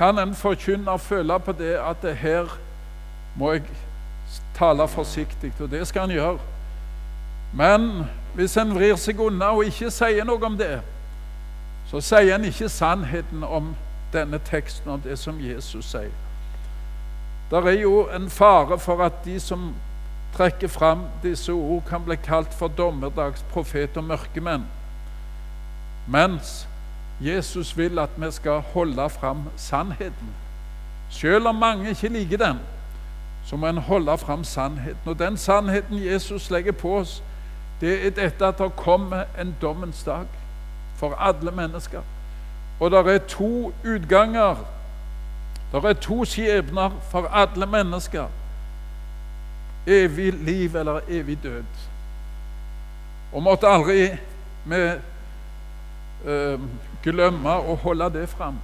kan 0.00 0.18
en 0.18 0.34
forkynner 0.34 0.96
føle 0.96 1.36
på 1.44 1.52
det 1.52 1.74
at 1.76 2.00
det 2.02 2.14
her 2.16 2.48
må 3.36 3.52
jeg 3.52 3.66
tale 4.56 4.88
forsiktig, 4.88 5.52
og 5.60 5.70
det 5.70 5.86
skal 5.88 6.08
en 6.08 6.14
gjøre. 6.14 6.38
Men 7.52 8.06
hvis 8.34 8.56
en 8.56 8.72
vrir 8.74 8.96
seg 8.96 9.20
unna 9.20 9.50
og 9.52 9.68
ikke 9.68 9.90
sier 9.92 10.24
noe 10.24 10.40
om 10.46 10.56
det, 10.56 10.78
så 11.90 12.00
sier 12.00 12.32
en 12.38 12.48
ikke 12.48 12.70
sannheten 12.72 13.44
om 13.44 13.74
denne 14.14 14.40
teksten 14.48 14.88
og 14.88 15.04
det 15.04 15.18
som 15.20 15.36
Jesus 15.42 15.92
sier. 15.92 16.16
Det 17.50 17.60
er 17.60 17.80
jo 17.82 18.06
en 18.08 18.30
fare 18.30 18.78
for 18.80 19.04
at 19.04 19.20
de 19.24 19.36
som 19.40 19.74
trekker 20.32 20.68
fram 20.68 21.10
disse 21.22 21.52
ord, 21.52 21.84
kan 21.88 22.04
bli 22.06 22.16
kalt 22.16 22.54
for 22.56 22.72
dommedagsprofet 22.72 24.00
og 24.00 24.04
mørkemenn. 24.14 24.64
Mens 26.08 26.69
Jesus 27.20 27.76
vil 27.76 27.98
at 27.98 28.10
vi 28.16 28.30
skal 28.30 28.60
holde 28.60 29.10
fram 29.10 29.42
sannheten. 29.56 30.34
Selv 31.10 31.46
om 31.48 31.54
mange 31.54 31.90
ikke 31.90 32.08
liker 32.08 32.36
den, 32.36 32.58
så 33.44 33.56
må 33.56 33.66
en 33.66 33.78
holde 33.78 34.18
fram 34.18 34.44
sannheten. 34.44 35.08
Og 35.08 35.18
den 35.18 35.36
sannheten 35.36 36.04
Jesus 36.04 36.50
legger 36.50 36.72
på 36.72 36.96
oss, 36.96 37.22
det 37.80 38.06
er 38.06 38.10
dette 38.10 38.46
at 38.46 38.58
det 38.58 38.76
kommer 38.76 39.24
en 39.40 39.56
dommens 39.62 40.02
dag 40.02 40.26
for 40.96 41.14
alle 41.14 41.50
mennesker. 41.50 42.00
Og 42.80 42.90
det 42.90 43.14
er 43.14 43.18
to 43.18 43.72
utganger. 43.84 44.56
Det 45.72 45.84
er 45.84 45.92
to 45.92 46.24
skjebner 46.24 46.90
for 47.10 47.26
alle 47.28 47.66
mennesker. 47.66 48.26
Evig 49.86 50.32
liv 50.32 50.76
eller 50.76 51.00
evig 51.08 51.42
død. 51.42 51.64
Og 53.32 53.42
måtte 53.42 53.68
aldri 53.68 54.08
vi 54.64 54.80
uh, 56.26 56.60
glemme 57.02 57.56
å 57.64 57.74
holde 57.82 58.10
det 58.18 58.28
fram, 58.28 58.60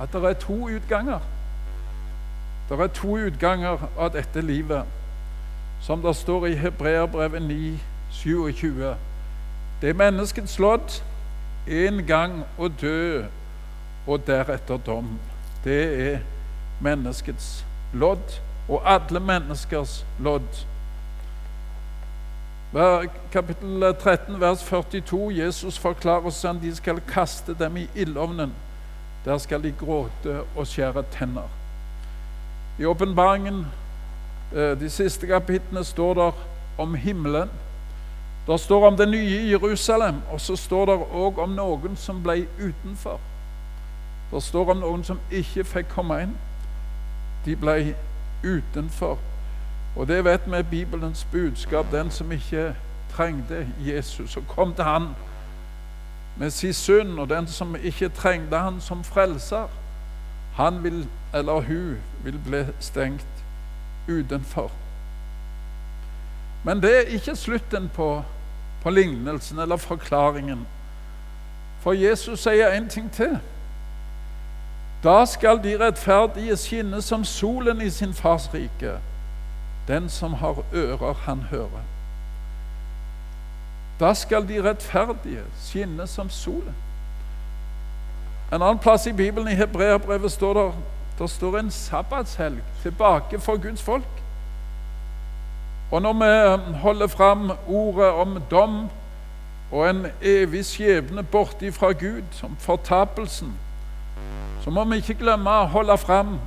at 0.00 0.12
det 0.12 0.24
er 0.24 0.38
to 0.40 0.68
utganger. 0.68 1.20
Det 2.68 2.78
er 2.80 2.92
to 2.94 3.16
utganger 3.18 3.86
av 3.98 4.12
dette 4.14 4.40
livet, 4.40 4.86
som 5.80 6.02
det 6.02 6.14
står 6.16 6.46
i 6.46 6.54
Hebreerbrevet 6.54 7.42
9, 7.42 7.78
27. 8.12 8.94
Det 9.80 9.88
er 9.90 9.96
menneskets 9.98 10.58
lodd 10.58 11.00
en 11.66 12.06
gang 12.06 12.42
å 12.58 12.68
dø, 12.68 13.24
og 14.06 14.26
deretter 14.26 14.78
dom. 14.86 15.18
Det 15.64 15.82
er 16.10 16.22
menneskets 16.80 17.64
lodd, 17.92 18.40
og 18.68 18.82
alle 18.86 19.20
menneskers 19.20 20.04
lodd. 20.20 20.64
Kapittel 23.32 23.94
13, 23.94 24.40
vers 24.40 24.62
42. 24.62 25.30
Jesus 25.30 25.78
forklarer 25.78 26.20
hvordan 26.20 26.60
de 26.62 26.76
skal 26.76 27.00
kaste 27.00 27.54
dem 27.58 27.76
i 27.76 27.88
ildovnen. 27.94 28.52
Der 29.24 29.38
skal 29.38 29.62
de 29.62 29.72
gråte 29.72 30.40
og 30.56 30.66
skjære 30.66 31.02
tenner. 31.10 31.48
I 32.78 32.84
åpenbaringen, 32.84 33.66
eh, 34.52 34.80
de 34.80 34.90
siste 34.90 35.26
kapitlene, 35.26 35.84
står 35.84 36.14
det 36.14 36.32
om 36.78 36.94
himmelen. 36.94 37.50
Det 38.46 38.60
står 38.60 38.86
om 38.86 38.96
det 38.96 39.08
nye 39.08 39.50
Jerusalem, 39.50 40.22
og 40.32 40.40
så 40.40 40.56
står 40.56 40.86
det 40.86 40.94
òg 40.94 41.38
om 41.38 41.50
noen 41.50 41.96
som 41.96 42.22
ble 42.22 42.46
utenfor. 42.60 43.20
Det 44.32 44.42
står 44.42 44.70
om 44.70 44.76
noen 44.76 45.04
som 45.04 45.20
ikke 45.30 45.64
fikk 45.64 45.88
komme 45.88 46.22
inn. 46.22 46.36
De 47.44 47.56
ble 47.56 47.94
utenfor. 48.44 49.18
Og 49.96 50.08
det 50.08 50.24
vet 50.24 50.40
vi 50.46 50.56
er 50.56 50.62
Bibelens 50.62 51.26
budskap. 51.32 51.86
Den 51.92 52.10
som 52.10 52.32
ikke 52.32 52.74
trengte 53.12 53.68
Jesus, 53.78 54.36
og 54.36 54.42
kom 54.48 54.74
til 54.74 54.84
han 54.84 55.08
med 56.36 56.50
sin 56.50 56.72
synd, 56.72 57.20
og 57.20 57.28
den 57.28 57.46
som 57.46 57.76
ikke 57.76 58.08
trengte 58.08 58.58
han 58.58 58.80
som 58.80 59.04
frelser, 59.04 59.68
han 60.54 60.84
vil, 60.84 61.08
eller 61.34 61.52
hun 61.52 61.96
vil 62.24 62.40
bli 62.44 62.64
stengt 62.80 63.26
utenfor. 64.08 64.70
Men 66.64 66.82
det 66.82 66.96
er 66.96 67.00
ikke 67.00 67.36
slutten 67.36 67.90
på, 67.94 68.22
på 68.82 68.90
lignelsen 68.90 69.58
eller 69.58 69.76
forklaringen. 69.76 70.66
For 71.80 71.92
Jesus 71.92 72.40
sier 72.40 72.68
en 72.68 72.88
ting 72.88 73.12
til. 73.12 73.38
Da 75.04 75.24
skal 75.24 75.62
de 75.64 75.78
rettferdige 75.80 76.56
skinne 76.56 77.02
som 77.02 77.24
solen 77.24 77.80
i 77.80 77.90
sin 77.90 78.14
fars 78.14 78.50
rike. 78.54 78.98
Den 79.90 80.08
som 80.08 80.34
har 80.34 80.62
ører, 80.74 81.14
han 81.26 81.40
hører. 81.50 81.82
Da 84.00 84.14
skal 84.14 84.48
de 84.48 84.62
rettferdige 84.62 85.42
skinne 85.58 86.06
som 86.06 86.30
solen. 86.30 86.76
En 88.52 88.62
annen 88.62 88.78
plass 88.78 89.06
i 89.06 89.12
Bibelen, 89.12 89.48
i 89.48 89.58
Hebreabrevet, 89.58 90.32
står 90.32 90.54
der, 90.54 90.72
der 91.18 91.26
står 91.26 91.58
en 91.58 91.70
sabbatshelg 91.70 92.62
tilbake 92.82 93.40
for 93.40 93.56
Guds 93.62 93.82
folk. 93.82 94.22
Og 95.90 96.02
når 96.02 96.12
vi 96.12 96.62
holder 96.78 97.06
fram 97.06 97.50
ordet 97.66 98.08
om 98.08 98.38
dom 98.50 98.90
og 99.72 99.90
en 99.90 100.06
evig 100.22 100.64
skjebne 100.64 101.22
borte 101.22 101.72
fra 101.72 101.92
Gud, 101.92 102.22
som 102.30 102.56
fortapelsen, 102.56 103.54
så 104.64 104.70
må 104.70 104.84
vi 104.84 105.02
ikke 105.02 105.18
glemme 105.18 105.50
å 105.50 105.66
holde 105.66 105.98
fram 105.98 106.38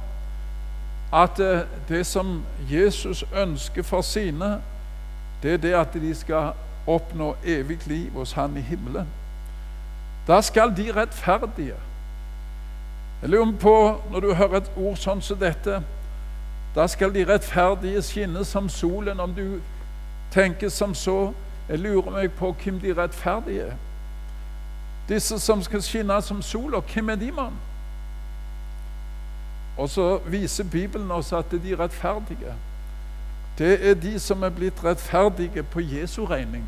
at 1.14 1.40
eh, 1.40 1.60
det 1.90 2.06
som 2.06 2.44
Jesus 2.72 3.26
ønsker 3.36 3.84
for 3.84 4.02
sine, 4.02 4.62
det 5.44 5.54
er 5.54 5.58
det 5.58 5.74
at 5.74 5.94
de 5.94 6.16
skal 6.16 6.54
oppnå 6.88 7.36
evig 7.46 7.88
liv 7.88 8.12
hos 8.12 8.32
Han 8.32 8.58
i 8.58 8.62
himmelen. 8.62 9.08
Da 10.28 10.42
skal 10.42 10.78
de 10.78 10.92
rettferdige 10.96 11.76
Jeg 13.22 13.30
lurer 13.30 13.58
på, 13.60 14.02
når 14.12 14.20
du 14.20 14.34
hører 14.34 14.58
et 14.58 14.72
ord 14.78 14.96
sånn 14.96 15.22
som 15.22 15.40
dette 15.40 15.82
Da 16.76 16.88
skal 16.88 17.14
de 17.14 17.26
rettferdige 17.28 18.02
skinne 18.02 18.46
som 18.46 18.70
solen. 18.70 19.20
Om 19.20 19.34
du 19.36 19.60
tenker 20.32 20.70
som 20.70 20.96
så 20.96 21.34
Jeg 21.70 21.80
lurer 21.80 22.12
meg 22.12 22.32
på 22.32 22.56
hvem 22.64 22.80
de 22.80 22.94
rettferdige 22.94 23.62
er. 23.62 23.76
Disse 25.10 25.40
som 25.40 25.62
skal 25.64 25.82
skinne 25.84 26.22
som 26.22 26.42
sola, 26.42 26.80
hvem 26.80 27.10
er 27.10 27.16
de, 27.16 27.32
mann? 27.32 27.54
Og 29.78 29.90
så 29.90 30.18
viser 30.18 30.64
Bibelen 30.64 31.12
oss 31.12 31.34
at 31.34 31.52
de 31.52 31.76
rettferdige, 31.80 32.54
det 33.58 33.90
er 33.90 33.94
de 33.94 34.20
som 34.20 34.44
er 34.44 34.50
blitt 34.50 34.84
rettferdige 34.84 35.64
på 35.64 35.80
Jesu 35.80 36.26
regning. 36.26 36.66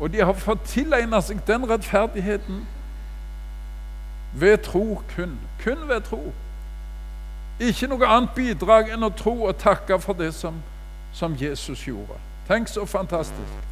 Og 0.00 0.12
de 0.12 0.20
har 0.20 0.32
fått 0.32 0.64
tilegna 0.68 1.20
seg 1.24 1.40
den 1.46 1.64
rettferdigheten 1.70 2.66
ved 4.36 4.58
tro 4.58 5.02
kun. 5.16 5.38
Kun 5.64 5.88
ved 5.88 6.00
tro. 6.00 6.32
Ikke 7.60 7.88
noe 7.88 8.04
annet 8.04 8.34
bidrag 8.36 8.90
enn 8.92 9.06
å 9.06 9.12
tro 9.16 9.32
og 9.48 9.56
takke 9.56 9.96
for 10.00 10.12
det 10.18 10.34
som, 10.36 10.60
som 11.16 11.36
Jesus 11.40 11.86
gjorde. 11.86 12.18
Tenk 12.48 12.68
så 12.68 12.84
fantastisk. 12.84 13.64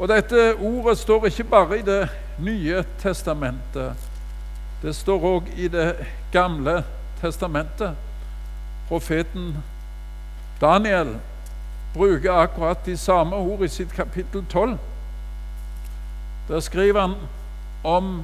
Og 0.00 0.08
dette 0.08 0.54
ordet 0.56 0.98
står 0.98 1.26
ikke 1.28 1.44
bare 1.44 1.78
i 1.78 1.82
Det 1.82 2.08
nye 2.40 2.84
testamentet. 3.02 4.08
Det 4.82 4.96
står 4.96 5.26
òg 5.34 5.52
i 5.56 5.68
Det 5.68 5.92
gamle 6.32 6.84
testamentet. 7.20 7.96
Profeten 8.88 9.56
Daniel 10.60 11.18
bruker 11.94 12.32
akkurat 12.32 12.86
de 12.86 12.96
samme 12.96 13.36
ord 13.36 13.62
i 13.62 13.68
sitt 13.68 13.92
kapittel 13.92 14.44
12. 14.50 14.78
Der 16.48 16.60
skriver 16.60 17.00
han 17.00 17.14
om 17.84 18.22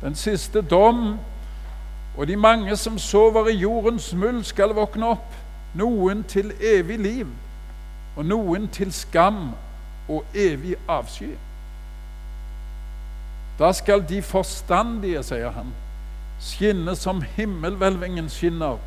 den 0.00 0.14
siste 0.14 0.62
dom, 0.62 1.18
og 2.16 2.26
de 2.26 2.36
mange 2.36 2.76
som 2.76 2.98
sover 2.98 3.48
i 3.48 3.56
jordens 3.56 4.14
muld, 4.14 4.44
skal 4.44 4.74
våkne 4.74 5.06
opp, 5.06 5.34
noen 5.74 6.24
til 6.24 6.52
evig 6.60 6.98
liv, 6.98 7.26
og 8.16 8.24
noen 8.24 8.68
til 8.68 8.92
skam 8.92 9.50
og 10.08 10.24
evig 10.34 10.76
avsky. 10.88 11.36
Da 13.58 13.72
skal 13.72 14.08
de 14.08 14.22
forstandige, 14.22 15.22
sier 15.22 15.52
han, 15.52 15.72
skinne 16.40 16.96
som 16.96 17.22
himmelhvelvingen 17.36 18.28
skinner, 18.28 18.78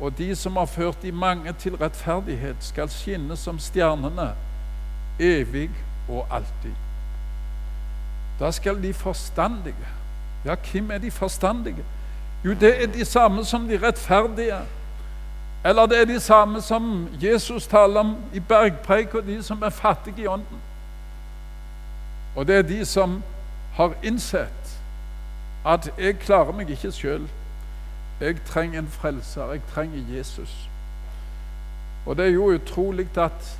og 0.00 0.18
de 0.18 0.36
som 0.36 0.56
har 0.56 0.66
ført 0.66 1.02
de 1.02 1.12
mange 1.12 1.52
til 1.52 1.76
rettferdighet, 1.76 2.56
skal 2.60 2.90
skinne 2.90 3.36
som 3.36 3.58
stjernene, 3.58 4.32
evig 5.20 5.70
og 6.08 6.26
alltid. 6.30 6.74
Da 8.40 8.50
skal 8.50 8.82
de 8.82 8.94
forstandige 8.94 9.88
Ja, 10.44 10.54
hvem 10.72 10.90
er 10.90 10.98
de 10.98 11.10
forstandige? 11.10 11.84
Jo, 12.44 12.50
det 12.50 12.82
er 12.82 12.86
de 12.86 13.04
samme 13.04 13.44
som 13.44 13.68
de 13.68 13.78
rettferdige. 13.86 14.58
Eller 15.64 15.86
det 15.86 16.00
er 16.00 16.04
de 16.04 16.20
samme 16.20 16.60
som 16.60 17.08
Jesus 17.22 17.66
taler 17.66 18.00
om 18.00 18.16
i 18.34 18.40
bergpreik, 18.40 19.14
og 19.14 19.26
de 19.26 19.42
som 19.42 19.62
er 19.62 19.68
fattige 19.68 20.22
i 20.22 20.26
ånden. 20.26 20.58
Og 22.36 22.46
det 22.46 22.56
er 22.56 22.62
de 22.62 22.84
som 22.84 23.22
har 23.72 23.94
innsett 24.02 24.61
at 25.66 25.92
jeg 25.98 26.18
klarer 26.18 26.52
meg 26.52 26.70
ikke 26.70 26.92
sjøl. 26.92 27.28
Jeg 28.20 28.36
trenger 28.46 28.78
en 28.78 28.88
frelser. 28.88 29.52
Jeg 29.52 29.62
trenger 29.74 30.16
Jesus. 30.16 30.68
Og 32.06 32.16
det 32.16 32.26
er 32.26 32.30
jo 32.30 32.52
utrolig 32.54 33.08
at 33.16 33.58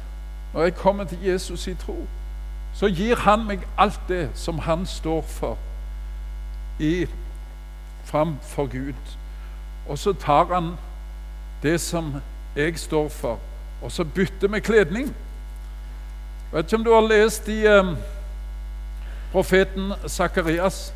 når 0.54 0.62
jeg 0.62 0.74
kommer 0.74 1.04
til 1.04 1.22
Jesus 1.22 1.66
i 1.66 1.74
tro, 1.74 2.06
så 2.74 2.86
gir 2.86 3.16
han 3.16 3.46
meg 3.46 3.66
alt 3.78 4.00
det 4.08 4.30
som 4.34 4.58
han 4.58 4.86
står 4.86 5.22
for 5.22 5.58
i, 6.78 7.06
framfor 8.04 8.66
Gud. 8.66 9.16
Og 9.88 9.98
så 9.98 10.12
tar 10.12 10.54
han 10.54 10.74
det 11.62 11.80
som 11.80 12.14
jeg 12.56 12.78
står 12.78 13.08
for, 13.08 13.38
Og 13.82 13.92
så 13.92 14.04
bytter 14.04 14.48
vi 14.48 14.60
kledning. 14.60 15.06
Jeg 15.06 16.56
vet 16.58 16.66
ikke 16.66 16.76
om 16.76 16.84
du 16.84 16.92
har 16.94 17.00
lest 17.00 17.48
i 17.48 17.66
um, 17.66 17.96
profeten 19.32 19.92
Sakarias, 20.06 20.94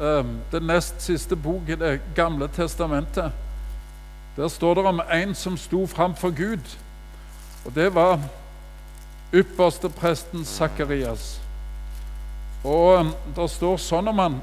den 0.00 0.64
nest 0.64 1.02
siste 1.04 1.36
bok 1.36 1.68
i 1.68 1.76
Det 1.76 2.00
gamle 2.16 2.48
testamentet. 2.48 3.32
Der 4.36 4.48
står 4.48 4.74
det 4.74 4.84
om 4.84 5.00
en 5.12 5.34
som 5.34 5.56
sto 5.56 5.86
framfor 5.86 6.30
Gud, 6.30 6.78
og 7.64 7.74
det 7.74 7.94
var 7.94 8.20
ypperste 9.32 9.88
presten 9.88 10.44
Sakarias. 10.44 11.40
Og 12.64 13.00
eh, 13.00 13.12
det 13.36 13.50
står 13.50 13.76
sånn 13.76 14.08
om 14.08 14.18
han 14.18 14.40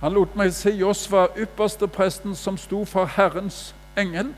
Han 0.00 0.12
lot 0.12 0.34
meg 0.36 0.50
se 0.52 0.70
Josva, 0.76 1.28
ypperste 1.38 1.86
presten, 1.88 2.34
som 2.36 2.58
sto 2.60 2.82
for 2.84 3.08
Herrens 3.08 3.74
engel, 3.96 4.34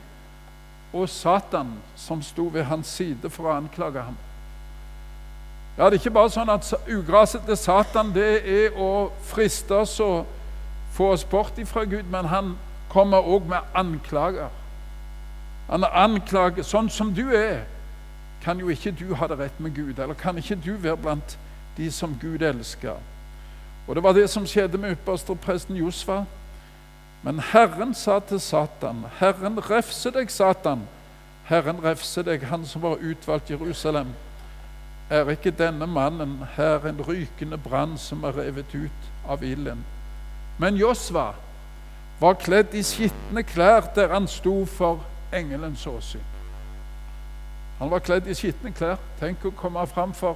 og 0.93 1.09
Satan, 1.09 1.73
som 1.95 2.21
sto 2.23 2.45
ved 2.53 2.63
hans 2.69 2.87
side 2.87 3.29
for 3.29 3.49
å 3.49 3.57
anklage 3.57 3.99
ham. 3.99 4.15
Ja, 5.77 5.85
Det 5.85 5.93
er 5.93 5.99
ikke 5.99 6.11
bare 6.11 6.29
sånn 6.33 6.49
at 6.49 6.73
ugraset 6.89 7.43
til 7.45 7.57
Satan 7.57 8.09
det 8.13 8.41
er 8.49 8.77
å 8.81 9.11
friste 9.21 9.75
oss 9.77 9.99
og 10.01 10.25
få 10.97 11.11
oss 11.13 11.23
bort 11.23 11.59
ifra 11.61 11.83
Gud, 11.85 12.09
men 12.09 12.25
han 12.25 12.55
kommer 12.89 13.21
òg 13.21 13.45
med 13.45 13.75
anklager. 13.77 14.49
Han 15.69 15.85
anklager 15.85 16.65
sånn 16.65 16.89
som 16.89 17.13
du 17.13 17.29
er, 17.29 17.67
kan 18.41 18.57
jo 18.59 18.71
ikke 18.73 18.91
du 18.91 19.13
ha 19.15 19.27
det 19.27 19.37
rett 19.37 19.59
med 19.59 19.75
Gud, 19.75 19.99
eller 19.99 20.17
kan 20.17 20.37
ikke 20.37 20.57
du 20.65 20.73
være 20.81 20.97
blant 20.97 21.37
de 21.77 21.91
som 21.91 22.17
Gud 22.21 22.41
elsker? 22.41 22.97
Og 23.87 23.95
Det 23.95 24.03
var 24.03 24.13
det 24.13 24.29
som 24.29 24.45
skjedde 24.47 24.77
med 24.77 24.97
ypperstepresten 24.97 25.75
Josfa. 25.75 26.23
Men 27.23 27.39
Herren 27.39 27.93
sa 27.93 28.19
til 28.19 28.39
Satan, 28.39 29.05
Herren 29.19 29.59
refse 29.69 30.11
deg, 30.11 30.31
Satan. 30.31 30.87
Herren 31.43 31.83
refse 31.83 32.23
deg, 32.23 32.43
han 32.43 32.65
som 32.65 32.81
var 32.81 32.97
utvalgt 33.01 33.49
Jerusalem. 33.49 34.07
Er 35.09 35.29
ikke 35.29 35.51
denne 35.51 35.87
mannen 35.87 36.43
her 36.55 36.85
en 36.85 37.01
rykende 37.07 37.57
brann 37.57 37.97
som 37.97 38.23
er 38.23 38.37
revet 38.37 38.73
ut 38.75 39.11
av 39.27 39.43
ilden? 39.43 39.85
Men 40.59 40.75
Josva 40.75 41.31
var 42.19 42.33
kledd 42.33 42.73
i 42.73 42.83
skitne 42.83 43.43
klær 43.43 43.87
der 43.95 44.11
han 44.13 44.27
sto 44.27 44.65
for 44.65 45.05
engelens 45.33 45.87
åsyn. 45.87 46.25
Han 47.79 47.91
var 47.91 47.99
kledd 47.99 48.27
i 48.27 48.33
skitne 48.33 48.73
klær. 48.73 48.97
Tenk 49.19 49.45
å 49.45 49.53
komme 49.55 49.85
fram 49.87 50.13
for 50.17 50.35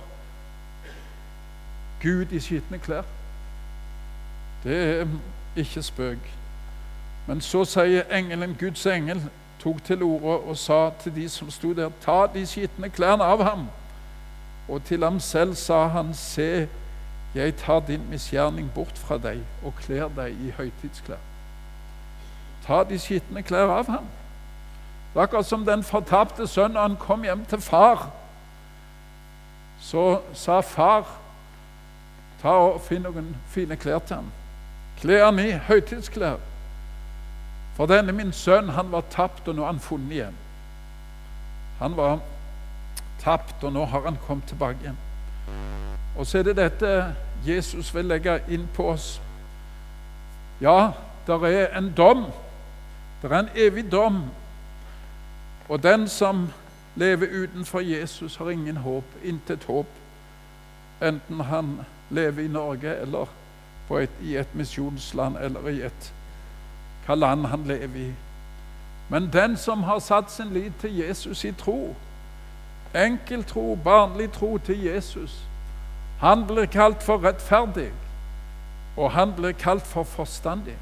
Gud 2.02 2.32
i 2.32 2.40
skitne 2.40 2.80
klær. 2.80 3.04
Det 4.64 4.78
er 4.78 5.08
ikke 5.58 5.84
spøk. 5.84 6.32
Men 7.28 7.42
så 7.42 7.66
sier 7.66 8.08
engelen, 8.14 8.56
Guds 8.60 8.86
engel, 8.86 9.22
tok 9.60 9.84
til 9.84 10.04
orde 10.04 10.38
og 10.38 10.58
sa 10.58 10.90
til 11.02 11.16
de 11.16 11.28
som 11.30 11.52
sto 11.52 11.74
der, 11.74 11.92
ta 12.02 12.26
de 12.34 12.46
skitne 12.48 12.90
klærne 12.90 13.26
av 13.26 13.44
ham. 13.46 13.68
Og 14.72 14.84
til 14.88 15.04
ham 15.04 15.20
selv 15.20 15.56
sa 15.60 15.88
han, 15.88 16.14
se, 16.14 16.68
jeg 17.36 17.56
tar 17.56 17.80
din 17.88 18.08
misgjerning 18.10 18.72
bort 18.76 18.98
fra 18.98 19.18
deg 19.20 19.44
og 19.64 19.76
kler 19.84 20.08
deg 20.16 20.32
i 20.32 20.54
høytidsklær. 20.56 21.20
Ta 22.64 22.84
de 22.88 23.00
skitne 23.00 23.44
klær 23.44 23.72
av 23.72 23.92
ham. 23.92 24.08
Det 25.12 25.20
er 25.20 25.24
akkurat 25.26 25.46
som 25.46 25.66
den 25.68 25.84
fortapte 25.84 26.48
sønnen. 26.48 26.80
Han 26.80 26.96
kom 27.00 27.24
hjem 27.24 27.44
til 27.46 27.62
far. 27.62 28.08
Så 29.82 30.22
sa 30.34 30.62
far, 30.64 31.08
ta 32.42 32.56
og 32.72 32.80
finn 32.86 33.04
noen 33.04 33.34
fine 33.52 33.76
klær 33.76 34.00
til 34.00 34.22
ham. 34.22 34.32
Kle 35.02 35.20
han 35.20 35.40
i 35.40 35.52
høytidsklær. 35.68 36.40
For 37.76 37.92
denne 37.92 38.16
min 38.16 38.32
sønn, 38.32 38.70
han 38.70 38.92
var 38.92 39.04
tapt, 39.12 39.48
og 39.48 39.56
nå 39.56 39.66
er 39.66 39.74
han 39.74 39.84
funnet 39.84 40.16
igjen. 40.16 40.38
Han 41.80 41.98
var 41.98 42.20
tapt, 43.24 43.64
og 43.64 43.74
nå 43.74 43.86
har 43.86 44.06
han 44.06 44.20
kommet 44.28 44.50
tilbake 44.50 44.82
igjen. 44.82 45.00
Og 46.18 46.28
så 46.28 46.40
er 46.40 46.50
det 46.50 46.58
dette 46.58 46.92
Jesus 47.48 47.94
vil 47.96 48.06
legge 48.06 48.40
inn 48.50 48.68
på 48.76 48.92
oss. 48.92 49.22
Ja, 50.62 50.92
det 51.28 51.40
er 51.50 51.78
en 51.78 51.94
dom. 51.98 52.26
Det 53.22 53.32
er 53.32 53.40
en 53.40 53.54
evig 53.56 53.86
dom 53.92 54.24
og 55.72 55.84
den 55.84 56.08
som 56.08 56.50
lever 56.96 57.28
utenfor 57.44 57.80
Jesus, 57.80 58.36
har 58.36 58.50
ingen 58.50 58.78
håp, 58.78 59.04
intet 59.24 59.64
håp, 59.64 59.88
enten 61.02 61.40
han 61.40 61.80
lever 62.10 62.44
i 62.44 62.48
Norge 62.48 62.96
eller 62.96 63.28
et, 64.02 64.10
i 64.22 64.36
et 64.36 64.56
misjonsland 64.56 65.38
eller 65.38 65.68
i 65.68 65.82
et 65.82 66.14
hva 67.06 67.16
land 67.16 67.46
han 67.46 67.64
lever 67.68 68.00
i. 68.00 68.10
Men 69.10 69.30
den 69.34 69.56
som 69.58 69.84
har 69.84 70.00
satt 70.00 70.32
sin 70.32 70.52
lit 70.54 70.74
til 70.82 70.98
Jesus 70.98 71.46
i 71.46 71.52
tro, 71.52 71.96
enkel 72.96 73.44
tro, 73.44 73.76
barnlig 73.76 74.32
tro 74.32 74.58
til 74.58 74.84
Jesus, 74.84 75.44
han 76.20 76.46
blir 76.48 76.66
kalt 76.66 77.04
for 77.04 77.24
rettferdig, 77.24 77.92
og 78.98 79.12
han 79.12 79.34
blir 79.34 79.52
kalt 79.52 79.88
for 79.88 80.04
forstandig. 80.04 80.78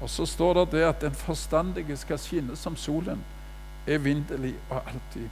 Og 0.00 0.10
så 0.10 0.26
står 0.26 0.54
det 0.54 0.72
det 0.72 0.82
at 0.84 1.00
den 1.00 1.14
forstandige 1.14 1.96
skal 1.96 2.18
skinne 2.18 2.56
som 2.56 2.76
solen 2.76 3.22
evinnelig 3.86 4.54
og 4.70 4.82
alltid. 4.86 5.28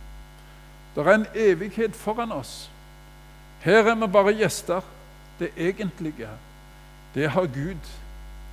Det 0.94 1.06
er 1.06 1.14
en 1.14 1.26
evighet 1.34 1.96
foran 1.96 2.32
oss. 2.32 2.70
Her 3.60 3.88
er 3.90 3.94
vi 3.94 4.06
bare 4.06 4.34
gjester. 4.36 4.80
Det 5.38 5.50
egentlige, 5.56 6.28
det 7.14 7.30
har 7.30 7.46
Gud. 7.46 7.88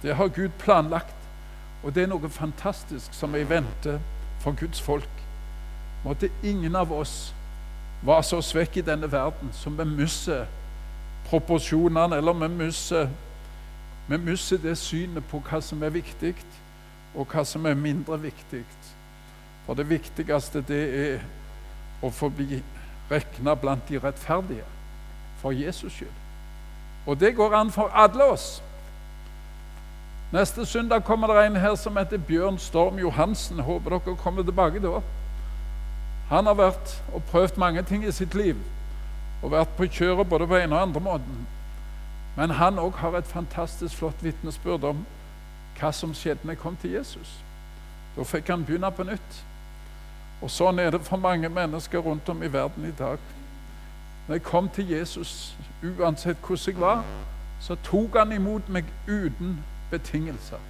Det 0.01 0.15
har 0.15 0.27
Gud 0.27 0.49
planlagt. 0.49 1.15
Og 1.83 1.95
det 1.95 2.03
er 2.03 2.07
noe 2.07 2.29
fantastisk 2.29 3.13
som 3.13 3.35
er 3.35 3.43
i 3.43 3.49
vente 3.49 3.99
for 4.39 4.55
Guds 4.59 4.81
folk. 4.81 5.18
Måtte 6.03 6.29
ingen 6.43 6.75
av 6.75 6.91
oss 6.91 7.33
være 8.01 8.23
så 8.23 8.41
svekk 8.41 8.77
i 8.79 8.85
denne 8.85 9.11
verden 9.11 9.51
som 9.53 9.75
vi 9.77 9.83
mister 9.83 10.45
proporsjonene, 11.29 12.15
eller 12.15 12.33
vi 12.33 12.47
mister, 12.47 13.09
vi 14.07 14.17
mister 14.17 14.57
det 14.57 14.77
synet 14.77 15.25
på 15.29 15.41
hva 15.49 15.59
som 15.61 15.83
er 15.83 15.93
viktig, 15.93 16.35
og 17.15 17.27
hva 17.27 17.43
som 17.45 17.65
er 17.65 17.75
mindre 17.75 18.17
viktig. 18.21 18.63
For 19.65 19.77
det 19.77 19.89
viktigste 19.89 20.63
det 20.65 20.83
er 21.01 21.19
å 22.01 22.09
få 22.09 22.29
bli 22.33 22.61
regna 23.11 23.55
blant 23.55 23.89
de 23.89 23.99
rettferdige 23.99 24.65
for 25.41 25.51
Jesus 25.51 25.93
skyld. 25.93 26.15
Og 27.05 27.19
det 27.19 27.35
går 27.35 27.53
an 27.55 27.71
for 27.71 27.91
alle 27.93 28.23
oss. 28.23 28.61
Neste 30.31 30.65
søndag 30.65 31.03
kommer 31.03 31.27
det 31.27 31.45
en 31.45 31.55
her 31.55 31.75
som 31.75 31.97
heter 31.97 32.17
Bjørn 32.17 32.57
Storm 32.61 32.99
Johansen. 32.99 33.59
Håper 33.59 33.97
dere 33.97 34.17
kommer 34.17 34.43
tilbake 34.43 34.81
da. 34.83 34.99
Han 36.29 36.45
har 36.45 36.53
vært 36.53 36.91
og 37.13 37.23
prøvd 37.31 37.57
mange 37.57 37.81
ting 37.83 38.05
i 38.05 38.11
sitt 38.11 38.35
liv 38.37 38.57
og 39.41 39.51
vært 39.51 39.71
på 39.77 39.87
kjøret 39.87 40.29
både 40.29 40.47
på 40.47 40.59
en 40.59 40.73
og 40.73 40.81
andre 40.81 41.01
måten. 41.01 41.47
Men 42.35 42.49
han 42.59 42.79
òg 42.79 42.99
har 43.01 43.17
et 43.17 43.27
fantastisk 43.27 43.95
flott 43.95 44.23
vitnesbyrd 44.23 44.83
om 44.83 45.05
hva 45.79 45.91
som 45.95 46.13
skjedde 46.13 46.43
når 46.43 46.57
jeg 46.57 46.61
kom 46.61 46.77
til 46.81 46.91
Jesus. 46.91 47.39
Da 48.15 48.23
fikk 48.27 48.51
han 48.51 48.65
begynne 48.67 48.91
på 48.91 49.07
nytt. 49.07 49.41
Og 50.41 50.51
sånn 50.51 50.79
er 50.79 50.91
det 50.91 51.01
for 51.07 51.19
mange 51.19 51.49
mennesker 51.49 52.03
rundt 52.03 52.29
om 52.29 52.43
i 52.43 52.51
verden 52.51 52.85
i 52.87 52.95
dag. 52.95 53.19
Når 54.27 54.35
jeg 54.35 54.43
kom 54.43 54.69
til 54.69 54.91
Jesus, 54.91 55.55
uansett 55.83 56.37
hvordan 56.45 56.73
jeg 56.73 56.81
var, 56.81 57.03
så 57.59 57.75
tok 57.83 58.19
han 58.19 58.31
imot 58.31 58.69
meg 58.69 58.87
uten 59.07 59.59
betingelser. 59.91 60.61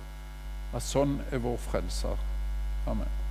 At 0.73 0.85
sånn 0.85 1.19
er 1.31 1.41
vår 1.43 1.57
frelser. 1.57 2.17
Amen. 2.87 3.28